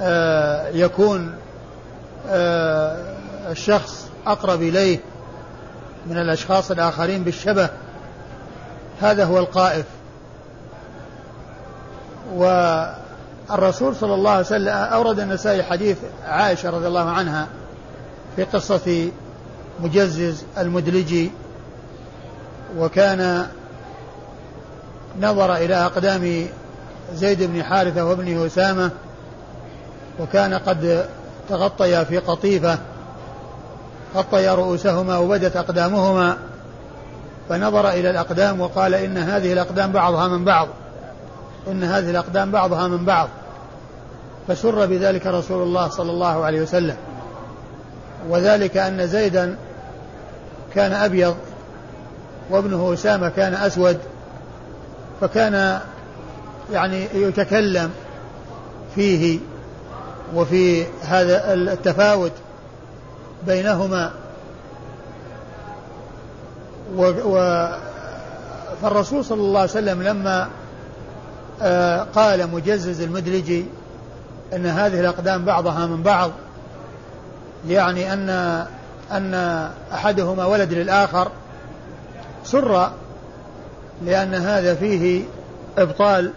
[0.00, 1.34] آه، يكون
[2.28, 3.14] آه،
[3.48, 4.98] الشخص أقرب إليه
[6.06, 7.68] من الأشخاص الآخرين بالشبه
[9.00, 9.84] هذا هو القائف.
[12.34, 17.46] والرسول صلى الله عليه وسلم أورد النسائي حديث عائشة رضي الله عنها
[18.36, 19.10] في قصة
[19.80, 21.30] مجزز المدلجي
[22.78, 23.46] وكان
[25.20, 26.46] نظر إلى أقدام
[27.14, 28.90] زيد بن حارثة وابنه أسامة
[30.20, 31.08] وكان قد
[31.48, 32.78] تغطيا في قطيفة.
[34.16, 36.36] غطيا رؤوسهما وبدت أقدامهما
[37.48, 40.68] فنظر إلى الأقدام وقال إن هذه الأقدام بعضها من بعض
[41.70, 43.28] إن هذه الأقدام بعضها من بعض.
[44.48, 46.96] فسر بذلك رسول الله صلى الله عليه وسلم.
[48.28, 49.56] وذلك أن زيدا
[50.74, 51.36] كان أبيض
[52.50, 53.98] وابنه أسامة كان أسود
[55.20, 55.80] فكان
[56.72, 57.90] يعني يتكلم
[58.94, 59.38] فيه
[60.34, 62.32] وفي هذا التفاوت.
[63.46, 64.10] بينهما
[66.96, 67.68] و, و
[68.82, 70.48] فالرسول صلى الله عليه وسلم لما
[71.62, 73.64] آه، قال مجزز المدلجي
[74.54, 76.30] أن هذه الأقدام بعضها من بعض
[77.68, 78.30] يعني أن
[79.12, 79.34] أن
[79.92, 81.30] أحدهما ولد للآخر
[82.44, 82.90] سر
[84.04, 85.24] لأن هذا فيه
[85.78, 86.32] إبطال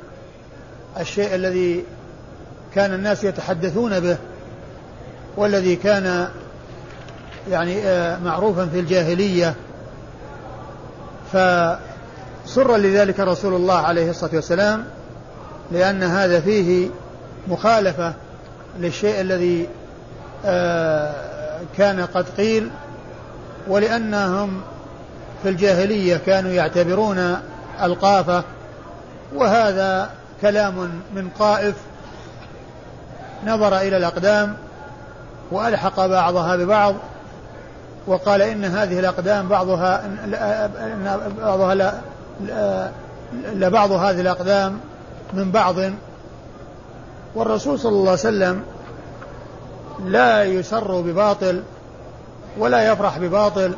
[1.00, 1.84] الشيء الذي
[2.76, 4.18] كان الناس يتحدثون به
[5.38, 6.30] والذي كان
[7.50, 9.56] يعني آه، معروفا في الجاهلية.
[11.32, 14.86] فسر لذلك رسول الله عليه الصلاة والسلام
[15.72, 16.90] لأن هذا فيه
[17.48, 18.14] مخالفة
[18.80, 19.68] للشيء الذي
[20.46, 21.12] آه،
[21.78, 22.70] كان قد قيل
[23.68, 24.62] ولأنهم
[25.44, 27.38] في الجاهلية كانوا يعتبرون
[27.84, 28.44] ألقافة.
[29.36, 30.10] وهذا
[30.42, 31.76] كلام من قائف
[33.46, 34.56] نظر إلى الأقدام
[35.52, 36.96] وألحق بعضها ببعض.
[38.08, 41.94] وقال إن هذه الأقدام بعضها إن بعضها لا
[43.54, 44.80] لبعض هذه الأقدام
[45.34, 45.76] من بعض.
[47.36, 48.64] والرسول صلى الله عليه وسلم
[50.06, 51.64] لا يسر بباطل
[52.58, 53.74] ولا يفرح بباطل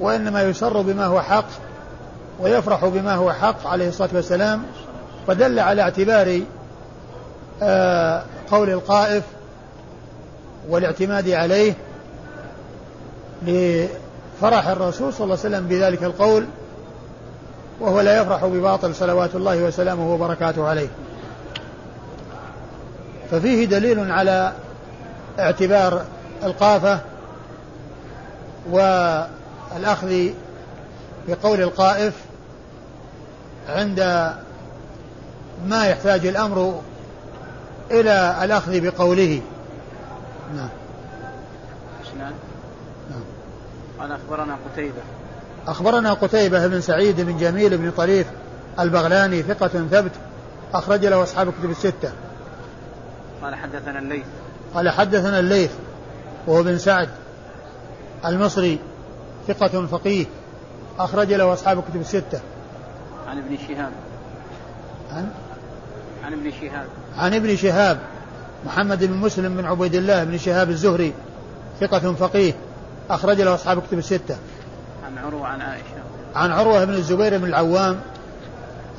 [0.00, 1.48] وإنما يسر بما هو حق
[2.40, 4.62] ويفرح بما هو حق عليه الصلاة والسلام.
[5.26, 6.40] فدل على اعتبار
[7.62, 9.24] آه، قول القائف
[10.68, 11.74] والاعتماد عليه
[13.46, 16.46] لفرح الرسول صلى الله عليه وسلم بذلك القول
[17.80, 20.88] وهو لا يفرح بباطل صلوات الله وسلامه وبركاته عليه.
[23.30, 24.52] ففيه دليل على
[25.38, 26.04] اعتبار
[26.44, 27.00] القافة
[28.70, 30.28] والأخذ
[31.28, 32.14] بقول القائف
[33.68, 34.00] عند
[35.66, 36.80] ما يحتاج الأمر
[37.90, 39.40] إلى الأخذ بقوله.
[40.56, 40.68] نعم.
[44.00, 45.02] قال أخبرنا قتيبة.
[45.66, 48.26] أخبرنا قتيبة بن سعيد بن جميل بن طريف
[48.80, 50.12] البغلاني ثقة ثبت
[50.74, 52.12] أخرج له أصحاب الكتب الستة.
[53.42, 54.24] قال حدثنا الليث.
[54.74, 55.70] قال حدثنا الليث
[56.46, 57.08] وهو بن سعد
[58.26, 58.78] المصري
[59.48, 60.26] ثقة فقيه
[60.98, 62.40] أخرج له أصحاب الكتب الستة.
[63.28, 63.92] عن ابن شهاب.
[65.12, 65.30] عن؟
[66.24, 66.86] عن ابن شهاب.
[67.18, 67.98] عن ابن شهاب
[68.66, 71.12] محمد بن مسلم بن عبيد الله بن شهاب الزهري
[71.80, 72.54] ثقة فقيه
[73.14, 74.36] أخرج له أصحاب كتب الستة.
[75.06, 76.02] عن عروة عن عائشة.
[76.34, 78.00] عن عروة بن الزبير بن العوام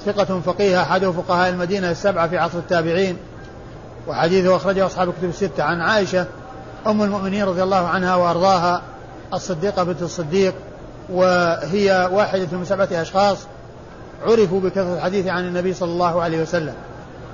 [0.05, 3.17] ثقة فقيه أحد فقهاء المدينة السبعة في عصر التابعين
[4.07, 6.25] وحديثه أخرجه أصحاب كتب الستة عن عائشة
[6.87, 8.81] أم المؤمنين رضي الله عنها وأرضاها
[9.33, 10.53] الصديقة بنت الصديق
[11.09, 13.47] وهي واحدة من سبعة أشخاص
[14.25, 16.73] عرفوا بكثرة الحديث عن النبي صلى الله عليه وسلم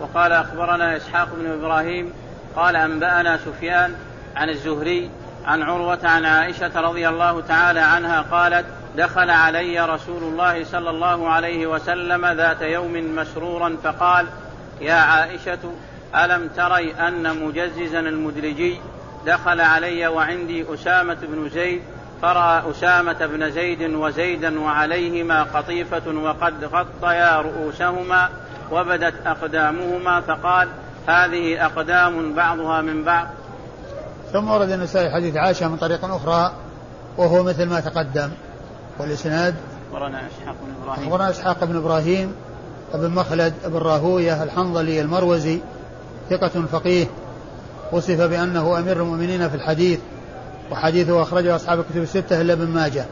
[0.01, 2.13] وقال أخبرنا إسحاق بن إبراهيم
[2.55, 3.93] قال أنبأنا سفيان
[4.35, 5.09] عن الزهري
[5.49, 8.65] عن عروة عن عائشة رضي الله تعالى عنها قالت
[8.97, 14.25] دخل علي رسول الله صلى الله عليه وسلم ذات يوم مسرورا فقال
[14.81, 15.59] يا عائشة
[16.15, 18.77] ألم تري أن مجززا المدلجي
[19.25, 21.81] دخل علي وعندي أسامة بن زيد؟
[22.21, 28.29] فرأى أسامة بن زيد وزيدا وعليهما قطيفة وقد غطيا رؤوسهما
[28.71, 30.67] وبدت أقدامهما فقال
[31.07, 33.27] هذه أقدام بعضها من بعض
[34.33, 36.51] ثم ورد النسائي حديث عائشة من طريق أخرى
[37.17, 38.29] وهو مثل ما تقدم.
[38.99, 39.55] والإسناد؟
[39.91, 41.03] أخبرنا إسحاق بن إبراهيم.
[41.03, 42.35] أخبرنا إسحاق بن إبراهيم
[42.93, 45.59] بن مخلد بن راهوية الحنظلي المروزي
[46.29, 47.07] ثقة فقيه
[47.91, 49.99] وصف بأنه أمير المؤمنين في الحديث
[50.71, 53.05] وحديثه أخرجه أصحاب الكتب الستة إلا ابن ماجه.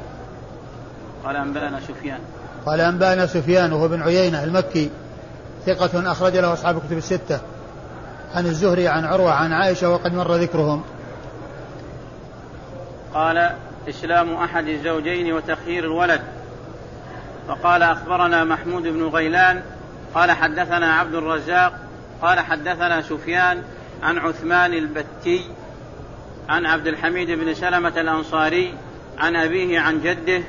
[1.26, 2.20] قال أنبأنا سفيان.
[2.66, 4.90] قال أنبأنا سفيان وهو بن عيينة المكي
[5.66, 7.40] ثقة أخرج له أصحاب الكتب الستة.
[8.36, 10.84] عن الزهري عن عروة عن عائشة وقد مر ذكرهم.
[13.18, 13.52] قال
[13.90, 16.22] إسلام أحد الزوجين وتخيير الولد.
[17.50, 19.62] وقال أخبرنا محمود بن غيلان
[20.16, 21.74] قال حدثنا عبد الرزاق
[22.22, 23.64] قال حدثنا سفيان
[24.04, 25.50] عن عثمان البتي
[26.50, 28.74] عن عبد الحميد بن سلمة الأنصاري
[29.18, 30.44] عن أبيه عن جده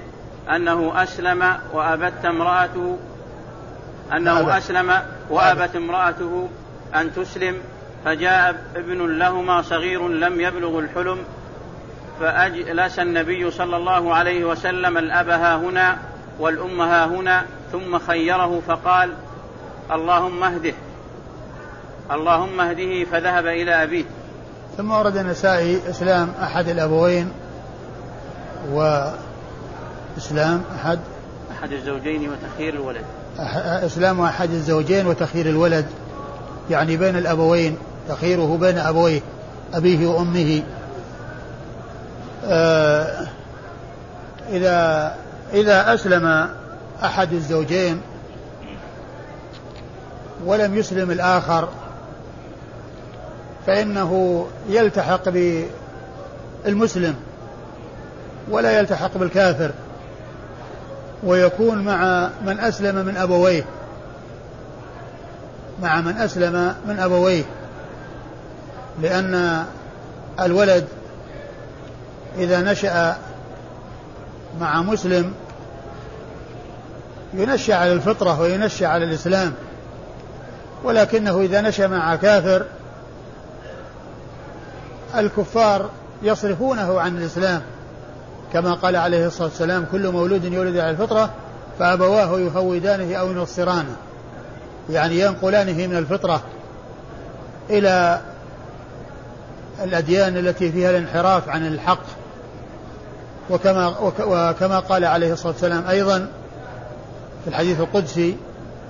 [0.56, 2.98] أنه أسلم وأبت امرأته
[4.12, 4.92] أنه أسلم
[5.30, 6.48] وأبت امرأته
[6.94, 7.56] أن تسلم
[8.04, 11.18] فجاء ابن لهما صغير لم يبلغ الحلم
[12.20, 15.98] فأجلس النبي صلى الله عليه وسلم الأب ها هنا
[16.38, 19.14] والأم ها هنا ثم خيره فقال
[19.90, 20.74] اللهم اهده
[22.10, 24.04] اللهم اهده فذهب إلى أبيه.
[24.76, 27.32] ثم ورد النسائي إسلام أحد الأبوين
[28.72, 30.98] وإسلام أحد
[31.58, 33.04] أحد الزوجين وتخيير الولد.
[33.86, 35.86] إسلام أحد الزوجين وتخيير الولد
[36.70, 37.78] يعني بين الأبوين
[38.08, 39.20] تخييره بين أبويه
[39.74, 40.62] أبيه وأمه.
[44.50, 45.14] إذا
[45.52, 46.48] إذا أسلم
[47.04, 48.00] أحد الزوجين
[50.44, 51.68] ولم يسلم الآخر
[53.66, 55.22] فإنه يلتحق
[56.64, 57.14] بالمسلم
[58.50, 59.70] ولا يلتحق بالكافر
[61.24, 63.64] ويكون مع من أسلم من أبويه
[65.82, 67.44] مع من أسلم من أبويه
[69.02, 69.64] لأن
[70.40, 70.86] الولد
[72.38, 73.16] إذا نشأ
[74.60, 75.32] مع مسلم
[77.34, 79.54] ينشأ على الفطرة وينشأ على الإسلام
[80.84, 82.64] ولكنه إذا نشأ مع كافر
[85.16, 85.90] الكفار
[86.22, 87.62] يصرفونه عن الإسلام.
[88.52, 91.30] كما قال عليه الصلاة والسلام كل مولود يولد على الفطرة
[91.78, 93.96] فأبواه يهودانه أو ينصرانه
[94.90, 96.42] يعني ينقلانه من الفطرة
[97.70, 98.20] إلى
[99.82, 102.17] الأديان التي فيها الانحراف عن الحق.
[103.50, 106.18] وكما وكما قال عليه الصلاة والسلام أيضا
[107.44, 108.36] في الحديث القدسي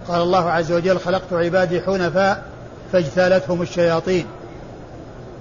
[0.09, 2.43] قال الله عز وجل خلقت عبادي حنفاء
[2.93, 4.27] فاجتالتهم الشياطين.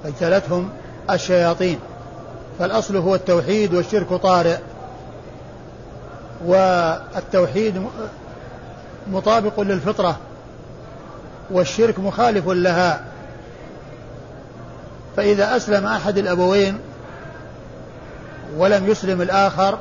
[0.03, 0.69] فاجتالتهم
[1.09, 1.79] الشياطين.
[2.59, 4.57] فالأصل هو التوحيد والشرك طارئ.
[6.45, 7.81] والتوحيد
[9.11, 10.17] مطابق للفطرة
[11.51, 13.03] والشرك مخالف لها.
[15.17, 16.79] فإذا أسلم أحد الأبوين
[18.55, 19.77] ولم يسلم الآخر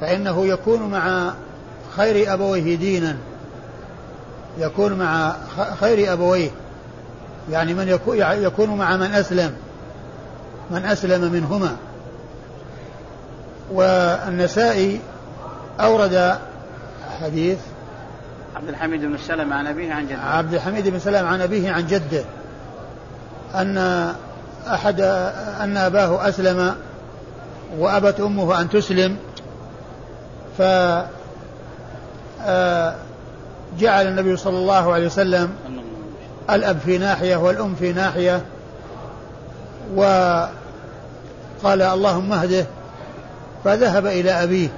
[0.00, 1.34] فإنه يكون مع
[1.96, 3.16] خير أبويه دينا.
[4.58, 5.34] يكون مع
[5.80, 6.50] خير أبويه.
[7.50, 9.52] يعني من يكون مع من أسلم.
[10.70, 11.76] من أسلم منهما.
[13.72, 15.00] والنسائي
[15.80, 16.38] أورد
[17.20, 17.58] حديث
[18.56, 20.22] عبد الحميد بن سلم عن أبيه عن جده.
[20.22, 22.24] عبد الحميد بن سلم عن أبيه عن جده.
[23.54, 23.78] أن
[24.66, 25.00] أحد
[25.60, 26.74] أن أباه أسلم
[27.78, 29.16] وأبت أمه أن تسلم
[30.58, 30.62] ف
[32.42, 32.94] آه،
[33.78, 35.50] جعل النبي صلى الله عليه وسلم
[36.50, 38.42] الأب في ناحية والأم في ناحية
[39.94, 40.52] وقال
[41.64, 42.66] اللهم اهده
[43.64, 44.68] فذهب إلى أبيه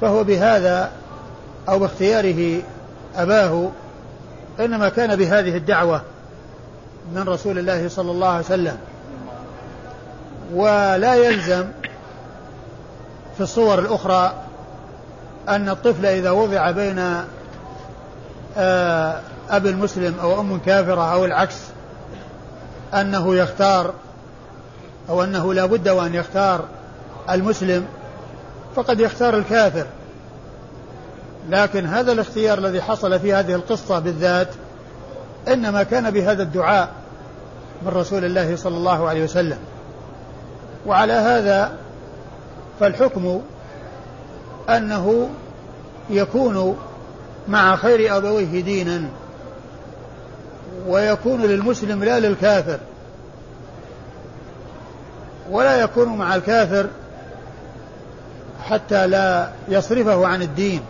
[0.00, 0.90] فهو بهذا
[1.68, 2.62] أو باختياره
[3.16, 3.70] أباه
[4.60, 6.02] إنما كان بهذه الدعوة
[7.14, 8.76] من رسول الله صلى الله عليه وسلم.
[10.52, 11.64] ولا يلزم
[13.36, 14.32] في الصور الأخرى
[15.48, 17.24] أن الطفل إذا وضع بين
[18.56, 21.56] آه، أب المسلم أو أم كافرة أو العكس
[22.94, 23.94] أنه يختار
[25.08, 26.64] أو أنه لا بد وأن يختار
[27.30, 27.86] المسلم
[28.76, 29.86] فقد يختار الكافر.
[31.50, 34.48] لكن هذا الاختيار الذي حصل في هذه القصة بالذات
[35.48, 36.88] إنما كان بهذا الدعاء
[37.82, 39.58] من رسول الله صلى الله عليه وسلم.
[40.86, 41.72] وعلى هذا
[42.80, 43.40] فالحكم
[44.68, 45.28] أنه
[46.10, 46.76] يكون
[47.48, 49.02] مع خير أبويه دينا
[50.86, 52.78] ويكون للمسلم لا للكافر
[55.50, 56.86] ولا يكون مع الكافر
[58.64, 60.80] حتى لا يصرفه عن الدين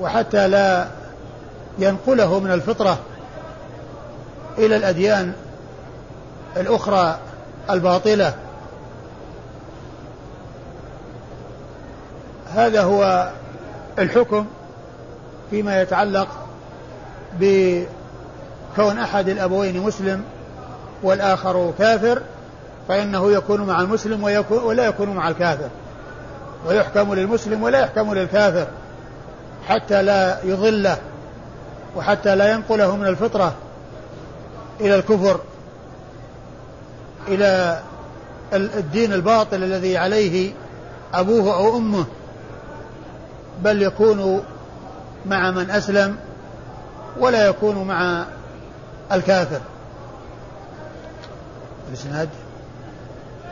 [0.00, 0.88] وحتى لا
[1.78, 2.98] ينقله من الفطرة
[4.58, 5.32] إلى الأديان
[6.56, 7.18] الأخرى
[7.72, 8.34] الباطلة.
[12.54, 13.30] هذا هو
[13.98, 14.46] الحكم
[15.50, 16.28] فيما يتعلق
[17.40, 20.22] بكون أحد الأبوين مسلم
[21.02, 22.22] والآخر كافر
[22.88, 25.68] فإنه يكون مع المسلم ويكون ولا يكون مع الكافر.
[26.66, 28.66] ويحكم للمسلم ولا يحكم للكافر
[29.68, 30.96] حتى لا يضله
[31.96, 33.54] وحتى لا ينقله من الفطرة
[34.80, 35.40] إلى الكفر.
[37.28, 37.80] إلى
[38.52, 40.52] الدين الباطل الذي عليه
[41.14, 42.04] أبوه أو أمه
[43.62, 44.42] بل يكون
[45.26, 46.16] مع من أسلم
[47.18, 48.24] ولا يكون مع
[49.12, 49.60] الكافر.
[51.88, 52.28] الإسناد؟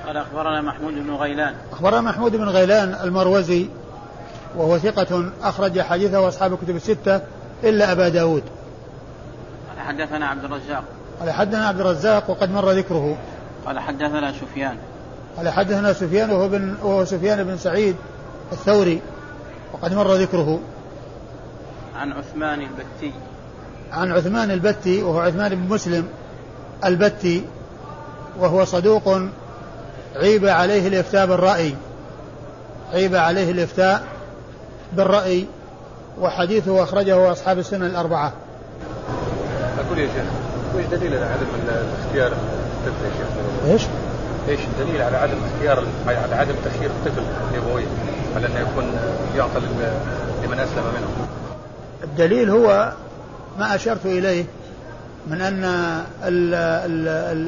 [0.06, 1.54] قال أخبرنا محمود بن غيلان.
[1.72, 3.68] أخبرنا محمود بن غيلان المروزي
[4.56, 7.20] وهو ثقة أخرج حديثه أصحاب الكتب الستة
[7.64, 8.42] إلا أبا داود.
[9.68, 10.84] قال حدثنا عبد الرزاق.
[11.20, 13.16] قال حدثنا عبد الرزاق وقد مر ذكره.
[13.68, 14.76] قال حدثنا سفيان.
[15.36, 17.96] قال حدثنا سفيان وهو, بن وهو سفيان بن سعيد
[18.52, 19.00] الثوري
[19.72, 20.60] وقد مر ذكره.
[21.96, 23.12] عن عثمان البتي.
[23.92, 26.08] عن عثمان البتي وهو عثمان بن مسلم
[26.84, 27.44] البتي
[28.38, 29.20] وهو صدوق
[30.16, 31.74] عيب عليه الإفتاء بالرأي.
[32.92, 34.02] عيب عليه الإفتاء
[34.92, 35.46] بالرأي
[36.20, 38.32] وحديثه أخرجه أصحاب السنن الأربعة.
[39.78, 40.24] أقول يا شيخ
[40.76, 43.82] وش دليل على عدم الاختيار؟ الطفل يا شيخ؟ إيش؟
[44.48, 47.22] إيش الدليل على عدم اختيار على عدم تخيير الطفل
[47.52, 47.86] لابويه
[48.36, 48.84] على أنه يكون
[49.36, 49.60] يعطى
[50.44, 51.28] لمن أسلم منهم؟
[52.04, 52.92] الدليل هو
[53.58, 54.44] ما أشرت إليه
[55.26, 56.04] من ال-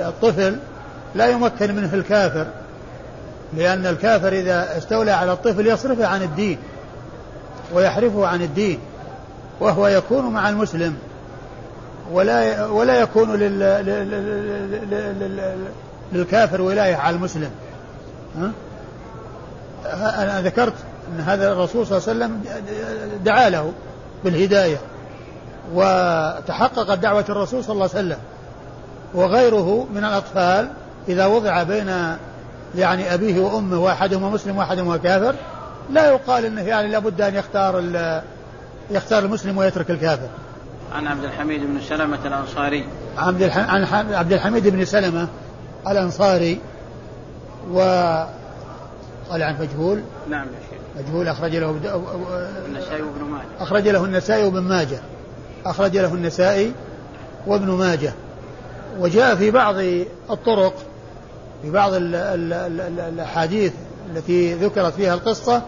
[0.01, 0.57] الطفل
[1.15, 2.47] لا يمكن منه الكافر
[3.57, 6.59] لأن الكافر إذا استولى على الطفل يصرفه عن الدين
[7.75, 8.79] ويحرفه عن الدين
[9.61, 10.97] وهو يكون مع المسلم
[12.13, 15.69] ولا ولا يكون لل لل- لل- لل- لل-
[16.13, 17.51] للكافر ولاية على المسلم.
[18.39, 18.53] ها؟
[20.23, 20.75] أنا ذكرت
[21.13, 22.43] أن هذا الرسول صلى الله عليه وسلم
[23.25, 23.73] دعا له
[24.25, 24.77] بالهداية
[25.75, 28.19] وتحققت دعوة الرسول صلى الله عليه وسلم.
[29.15, 30.69] وغيره من الأطفال
[31.09, 32.17] إذا وضع بين
[32.77, 35.35] يعني أبيه وأمه واحدهما مسلم واحدهما كافر
[35.91, 37.83] لا يقال أنه يعني لابد أن يختار
[38.91, 40.29] يختار المسلم ويترك الكافر.
[40.93, 42.85] عن عبد الحميد بن سلمة الأنصاري.
[43.19, 43.59] عبد الح...
[43.59, 45.29] عن ح- عبد الحميد بن سلمة
[45.89, 46.59] الأنصاري
[47.73, 47.79] و
[49.31, 50.03] قال عن مجهول.
[50.31, 51.07] نعم يا شيخ.
[51.09, 52.03] مجهول أخرج له بد-
[52.67, 53.45] النسائي وابن ماجه.
[53.61, 55.01] أخرج له النسائي وابن ماجه.
[55.67, 56.73] أخرج له النسائي
[57.47, 58.13] وابن ماجه.
[58.99, 59.75] وجاء في بعض
[60.31, 60.75] الطرق
[61.63, 63.73] في بعض ال- ال- ال- ال- الأحاديث
[64.15, 65.63] التي ذكرت فيها القصة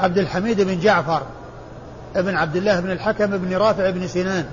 [0.00, 1.22] عبد الحميد بن جعفر.
[2.16, 4.44] ابن عبد الله بن الحكم بن رافع بن سنان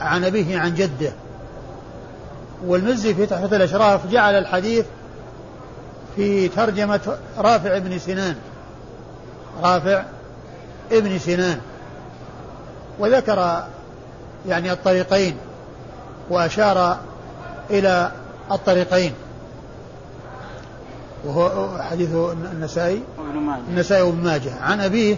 [0.00, 1.12] عن أبيه عن جده.
[2.66, 4.84] والمزي في تحفة الأشراف جعل الحديث
[6.16, 8.36] في ترجمة رافع بن سنان.
[9.62, 10.02] رافع
[10.92, 11.60] ابن سنان.
[12.98, 13.64] وذكر
[14.48, 15.36] يعني الطريقين
[16.30, 16.98] وأشار
[17.70, 18.12] إلى
[18.52, 19.12] الطريقين.
[21.24, 22.10] وهو حديث
[22.52, 23.02] النسائي.
[23.68, 24.60] النسائي وابن ماجه.
[24.62, 25.16] عن أبيه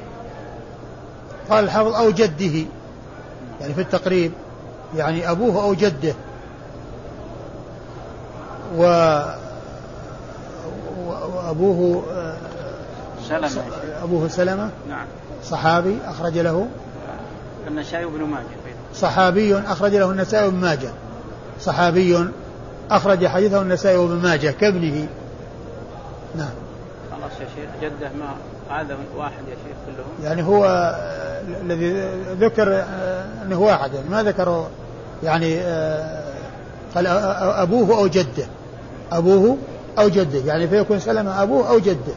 [1.50, 2.66] قال الحافظ أو جده.
[3.60, 4.32] يعني في التقريب
[4.96, 6.14] يعني أبوه أو جده.
[8.76, 8.82] و
[11.06, 12.02] وأبوه
[13.28, 13.62] سلمة.
[14.02, 14.70] أبوه سلمة.
[14.88, 15.06] نعم.
[15.44, 16.68] صحابي أخرج له.
[17.68, 18.46] النسائي وابن ماجه.
[18.94, 20.90] صحابي أخرج له النسائي وابن ماجه.
[21.60, 22.28] صحابي
[22.90, 25.08] أخرج حديثه النسائي وابن ماجه كابنه.
[26.36, 26.50] نعم.
[27.10, 28.34] خلاص يا شيخ جده ما
[28.70, 30.24] هذا واحد يا شيخ كلهم.
[30.24, 32.08] يعني هو آه، الذي
[32.40, 34.64] ذكر آه، أنه واحد يعني ما ذكروا
[35.22, 36.32] يعني آه،
[36.94, 38.46] قال أبوه أو جده.
[39.12, 39.56] أبوه
[39.98, 42.14] أو جده يعني فيكون سلمة أبوه أو جده.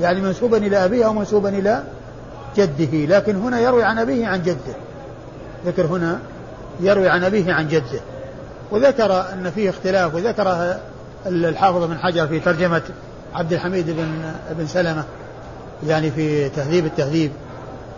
[0.00, 1.82] يعني منسوبا إلى أبيه أو منسوبا إلى
[2.56, 3.16] جده.
[3.16, 4.74] لكن هنا يروي عن أبيه عن جده.
[5.66, 6.18] ذكر هنا
[6.80, 8.00] يروي عن أبيه عن جده.
[8.70, 10.76] وذكر أن فيه اختلاف وذكر
[11.26, 12.82] الحافظ بن حجر في ترجمة
[13.34, 15.04] عبد الحميد بن بن سلمة.
[15.86, 17.32] يعني في تهذيب التهذيب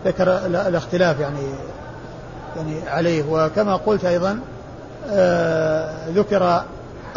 [0.05, 1.39] ذكر ال- الاختلاف يعني
[2.57, 4.39] يعني عليه وكما قلت أيضا
[5.09, 6.63] آه ذكر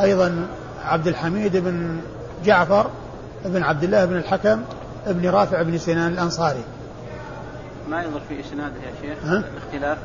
[0.00, 0.46] أيضا
[0.84, 1.96] عبد الحميد بن
[2.44, 2.86] جعفر
[3.44, 4.62] بن عبد الله بن الحكم
[5.06, 6.64] بن رافع بن سنان الأنصاري
[7.90, 9.98] ما ينظر في إسناده يا شيخ ها؟ الاختلاف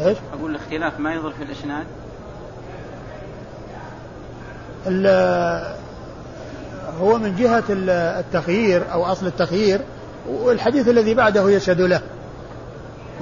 [0.00, 1.86] إيش؟ أقول الاختلاف ما ينظر في الإسناد
[4.86, 5.74] ال-
[7.00, 9.80] هو من جهة ال- التخيير أو أصل التخيير
[10.28, 12.00] والحديث الذي بعده يشهد له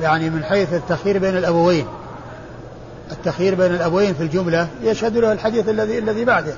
[0.02, 1.86] يعني من حيث التخيير بين الأبوين.
[3.12, 6.54] التخيير بين الأبوين في الجملة يشهد له الحديث الذي الذي بعده.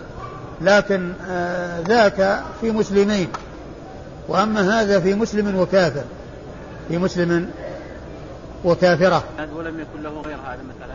[0.60, 3.28] لكن آه، ذاك في مسلمين.
[4.28, 6.02] وأما هذا في مسلم وكافر.
[6.88, 7.50] في مسلم
[8.64, 9.24] وكافرة.
[9.56, 10.94] ولم يكن له غير هذا مثلا.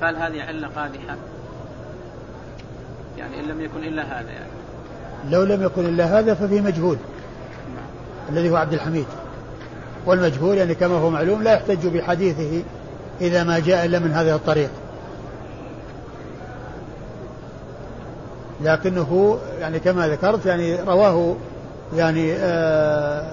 [0.00, 1.16] فهل هذه علة قادحة؟
[3.18, 4.50] يعني إن لم يكن إلا هذا يعني.
[5.30, 6.96] لو لم يكن إلا هذا ففي مجهول.
[8.28, 9.06] الذي هو عبد الحميد
[10.06, 12.62] والمجهول يعني كما هو معلوم لا يحتج بحديثه
[13.20, 14.70] إذا ما جاء إلا من هذه الطريق
[18.60, 21.36] لكنه يعني كما ذكرت يعني رواه
[21.96, 23.24] يعني آه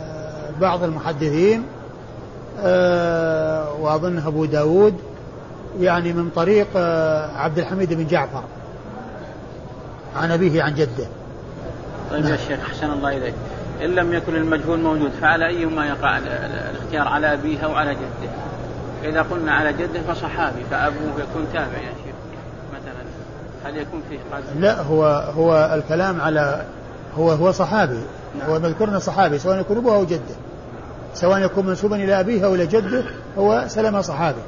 [0.61, 1.63] بعض المحدثين
[2.63, 4.93] آه وأظنه أبو داود
[5.79, 8.43] يعني من طريق آه عبد الحميد بن جعفر
[10.15, 11.07] عن أبيه عن جده
[12.11, 13.33] طيب يا شيخ أحسن الله إليك.
[13.83, 17.91] إن لم يكن المجهول موجود فعلى أيهما يقع ال- ال- الاختيار على أبيه أو على
[17.95, 18.29] جده؟
[19.09, 22.15] إذا قلنا على جده فصحابي فأبوه يكون تابع يا شيخ
[22.73, 23.03] مثلا.
[23.65, 25.05] هل يكون فيه قدر؟ لا هو
[25.35, 26.65] هو الكلام على
[27.17, 27.99] هو هو صحابي.
[28.49, 30.35] هو مذكورنا صحابي سواء يكون أبوه أو جده.
[31.13, 33.03] سواء يكون منسوبا إلى أبيه أو إلى جده
[33.37, 34.41] هو سلم صحابي.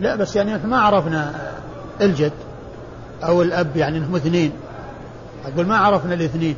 [0.00, 1.32] لا بس يعني ما عرفنا
[2.00, 2.32] الجد
[3.24, 4.52] أو الأب يعني إنهم اثنين.
[5.46, 6.56] أقول ما عرفنا الاثنين.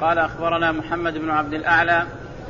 [0.00, 2.02] قال أخبرنا محمد بن عبد الأعلى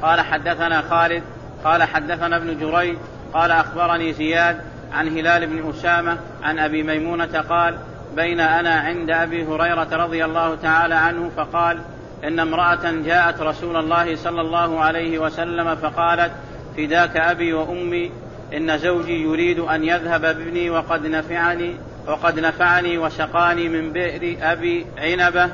[0.03, 1.23] قال حدثنا خالد
[1.65, 2.97] قال حدثنا ابن جريج
[3.35, 4.61] قال أخبرني زياد
[4.93, 7.79] عن هلال بن أسامة عن أبي ميمونة قال
[8.17, 11.79] بين أنا عند أبي هريرة رضي الله تعالى عنه فقال
[12.25, 16.33] إن امرأة جاءت رسول الله صلى الله عليه وسلم فقالت
[16.77, 18.11] فداك أبي وأمي
[18.57, 21.77] إن زوجي يريد أن يذهب بابني وقد نفعني.
[22.09, 25.49] وقد نفعني وسقاني من بئر أبي عنبة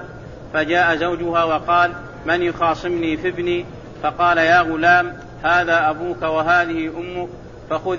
[0.53, 1.93] فجاء زوجها وقال
[2.27, 3.65] من يخاصمني في ابني؟
[4.03, 7.29] فقال يا غلام هذا أبوك وهذه أمك
[7.71, 7.99] فخذ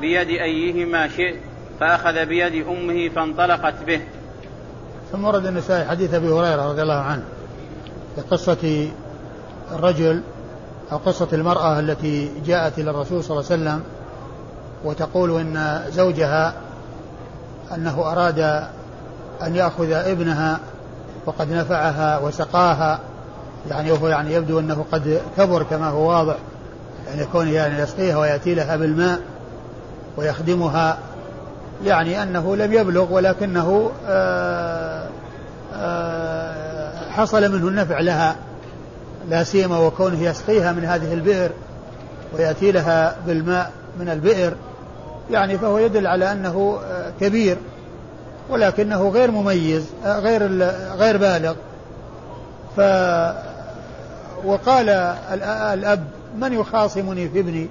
[0.00, 1.36] بيد أيهما شئت.
[1.80, 4.00] فأخذ بيد أمه فانطلقت به.
[5.12, 7.22] ثم ورد النسائي حديث أبي هريرة رضي الله عنه
[8.14, 8.88] في قصة
[9.72, 10.22] الرجل
[10.92, 13.82] أو قصة المرأة التي جاءت إلى الرسول صلى الله عليه وسلم
[14.84, 16.54] وتقول إن زوجها
[17.74, 18.38] أنه أراد
[19.42, 20.60] أن يأخذ ابنها
[21.26, 22.98] وقد نفعها وسقاها
[23.70, 26.36] يعني وهو يعني يبدو أنه قد كبر كما هو واضح
[27.08, 29.20] يعني كونه يعني يسقيها ويأتي لها بالماء
[30.16, 30.98] ويخدمها
[31.84, 35.06] يعني أنه لم يبلغ ولكنه آآ
[35.74, 38.36] آآ حصل منه النفع لها
[39.28, 41.50] لا سيما وكونه يسقيها من هذه البئر
[42.32, 44.54] ويأتي لها بالماء من البئر.
[45.30, 46.78] يعني فهو يدل على أنه
[47.20, 47.56] كبير
[48.50, 50.42] ولكنه غير مميز غير
[50.98, 51.54] غير بالغ.
[52.76, 52.80] ف
[54.44, 54.88] وقال
[55.74, 56.04] الأب
[56.38, 57.68] من يخاصمني في ابني؟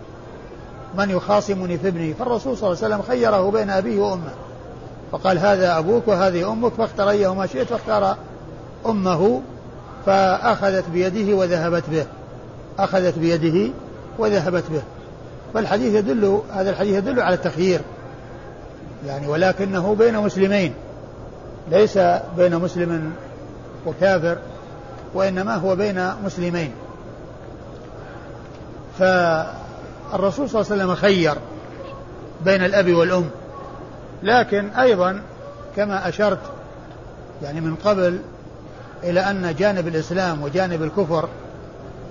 [0.98, 4.32] من يخاصمني في ابني؟ فالرسول صلى الله عليه وسلم خيره بين أبيه وأمه.
[5.12, 6.74] فقال هذا أبوك وهذه أمك.
[6.74, 8.18] فاختر أيهما شئت فاختار
[8.86, 9.42] أمه
[10.06, 12.06] فأخذت بيده وذهبت به.
[12.80, 13.72] أخذت بيده
[14.20, 14.82] وذهبت به.
[15.54, 17.82] فالحديث يدل هذا الحديث يدل على التخيير.
[19.06, 20.74] يعني ولكنه بين مسلمين.
[21.72, 21.98] ليس
[22.38, 23.14] بين مسلم
[23.86, 24.38] وكافر
[25.14, 26.72] وإنما هو بين مسلمين.
[29.00, 31.36] فالرسول صلى الله عليه وسلم خير
[32.46, 33.30] بين الأب والأم.
[34.24, 35.22] لكن أيضا
[35.76, 36.40] كما أشرت
[37.44, 38.20] يعني من قبل
[39.04, 41.30] إلى أن جانب الإسلام وجانب الكفر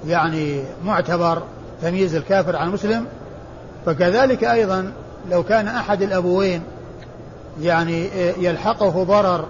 [0.06, 1.42] يعني معتبر
[1.82, 3.06] تمييز الكافر عن المسلم.
[3.86, 4.92] فكذلك أيضا
[5.30, 6.62] لو كان أحد الأبوين
[7.60, 8.08] يعني
[8.38, 9.44] يلحقه ضرر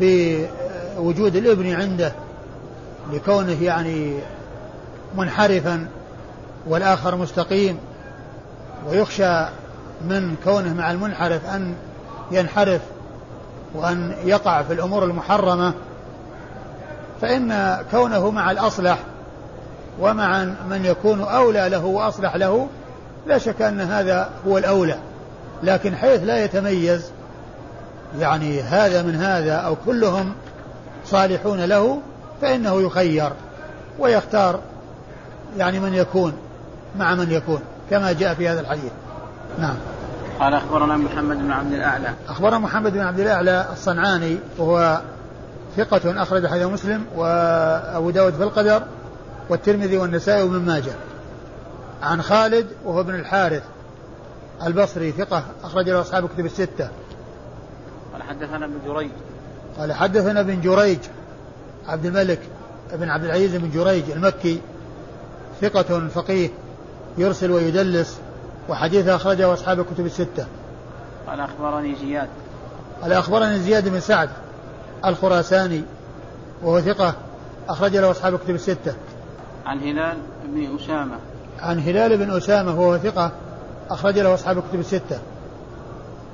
[0.00, 2.12] بوجود الابن عنده
[3.12, 4.18] لكونه يعني
[5.16, 5.86] منحرفا
[6.66, 7.78] والآخر مستقيم
[8.88, 9.44] ويخشى
[10.08, 11.74] من كونه مع المنحرف أن
[12.30, 12.80] ينحرف
[13.74, 15.74] وأن يقع في الأمور المحرمة
[17.20, 18.98] فإن كونه مع الأصلح
[20.00, 22.68] ومع من يكون أولى له وأصلح له
[23.26, 24.98] لا شك أن هذا هو الأولى
[25.62, 27.10] لكن حيث لا يتميز
[28.18, 30.34] يعني هذا من هذا أو كلهم
[31.04, 32.00] صالحون له
[32.42, 33.32] فإنه يخير
[33.98, 34.60] ويختار
[35.58, 36.32] يعني من يكون
[36.98, 37.60] مع من يكون
[37.90, 38.92] كما جاء في هذا الحديث.
[39.58, 39.76] نعم.
[40.40, 42.14] قال أخبرنا محمد بن عبد الأعلى.
[42.28, 45.00] أخبرنا محمد بن عبد الأعلى الصنعاني وهو
[45.76, 48.82] ثقة أخرج حديث مسلم وأبو داود في القدر
[49.50, 50.92] والترمذي والنسائي وابن ماجه.
[52.02, 53.62] عن خالد وهو ابن الحارث
[54.66, 56.88] البصري ثقة أخرج له أصحاب كتب الستة.
[58.12, 59.10] قال حدثنا ابن جريج.
[59.78, 60.98] قال حدثنا ابن جريج
[61.88, 62.40] عبد الملك
[62.92, 64.60] بن عبد العزيز بن جريج المكي
[65.60, 66.50] ثقة فقيه
[67.18, 68.18] يرسل ويدلس
[68.68, 70.46] وحديثه أخرجه أصحاب الكتب الستة.
[71.26, 72.28] قال أخبرني زياد.
[73.02, 74.30] قال أخبرني زياد بن سعد
[75.04, 75.82] الخراساني
[76.62, 77.14] وهو ثقة
[77.68, 78.94] أخرج له أصحاب الكتب الستة.
[79.66, 81.16] عن هلال بن أسامة.
[81.62, 83.32] عن هلال بن أسامة وهو ثقة
[83.90, 85.18] أخرج له أصحاب الكتب الستة.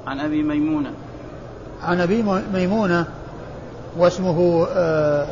[0.06, 0.90] عن أبي ميمونة.
[1.82, 2.22] عن أبي
[2.54, 3.06] ميمونة
[3.96, 5.26] واسمه آه، آه،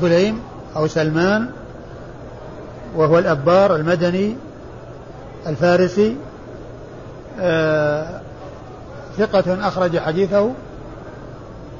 [0.00, 0.42] سليم
[0.76, 1.50] أو سلمان
[2.96, 4.36] وهو الأبار المدني
[5.46, 6.16] الفارسي
[7.40, 8.20] آه،
[9.18, 10.44] ثقة أخرج حديثه.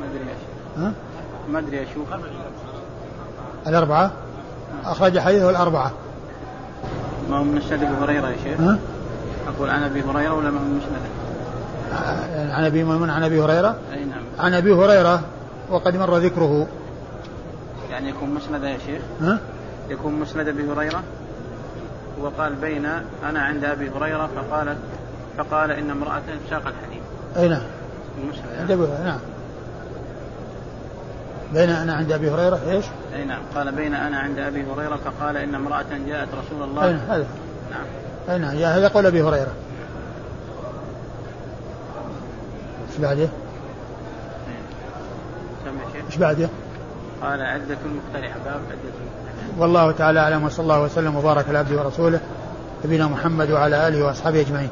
[0.00, 0.92] ما أدري يا شيخ؟
[1.48, 2.08] ما أدري أشوف
[3.66, 4.10] الأربعة؟
[4.84, 5.92] أخرج حديثه الأربعة.
[7.30, 8.78] ما هو من مسند أبي هريرة يا شيخ؟ ها؟
[9.48, 11.14] أقول عن أبي هريرة ولا ما هو من مسند
[12.52, 14.22] عن أبي ميمون عن أبي هريرة؟ أي نعم.
[14.38, 15.20] عن أبي هريرة
[15.70, 16.66] وقد مر ذكره.
[17.90, 19.38] يعني يكون مسند يا شيخ؟ ها؟
[19.88, 21.02] يكون مسند أبي هريرة؟
[22.20, 22.86] وقال بين
[23.24, 24.78] أنا عند أبي هريرة فقالت
[25.38, 27.02] فقال إن امرأة ساق الحديث
[27.36, 27.62] أي نعم.
[28.22, 29.18] المسند عند أبي هريرة نعم.
[31.54, 32.84] بين أنا عند أبي هريرة إيش؟
[33.14, 33.42] أي نعم.
[33.54, 36.84] قال بين أنا عند أبي هريرة فقال إن امرأة جاءت رسول الله.
[36.84, 37.26] أي نعم هذا.
[37.70, 37.84] نعم.
[38.28, 39.52] أي نعم هذا قول أبي هريرة.
[42.90, 43.28] إيش بعده؟
[46.06, 46.48] إيش بعده؟
[47.22, 48.94] قال عدة المخترع باب عدة
[49.58, 52.20] والله تعالى أعلم وصلى الله وسلم وبارك على عبده ورسوله
[52.84, 54.70] نبينا محمد وعلى آله وأصحابه أجمعين.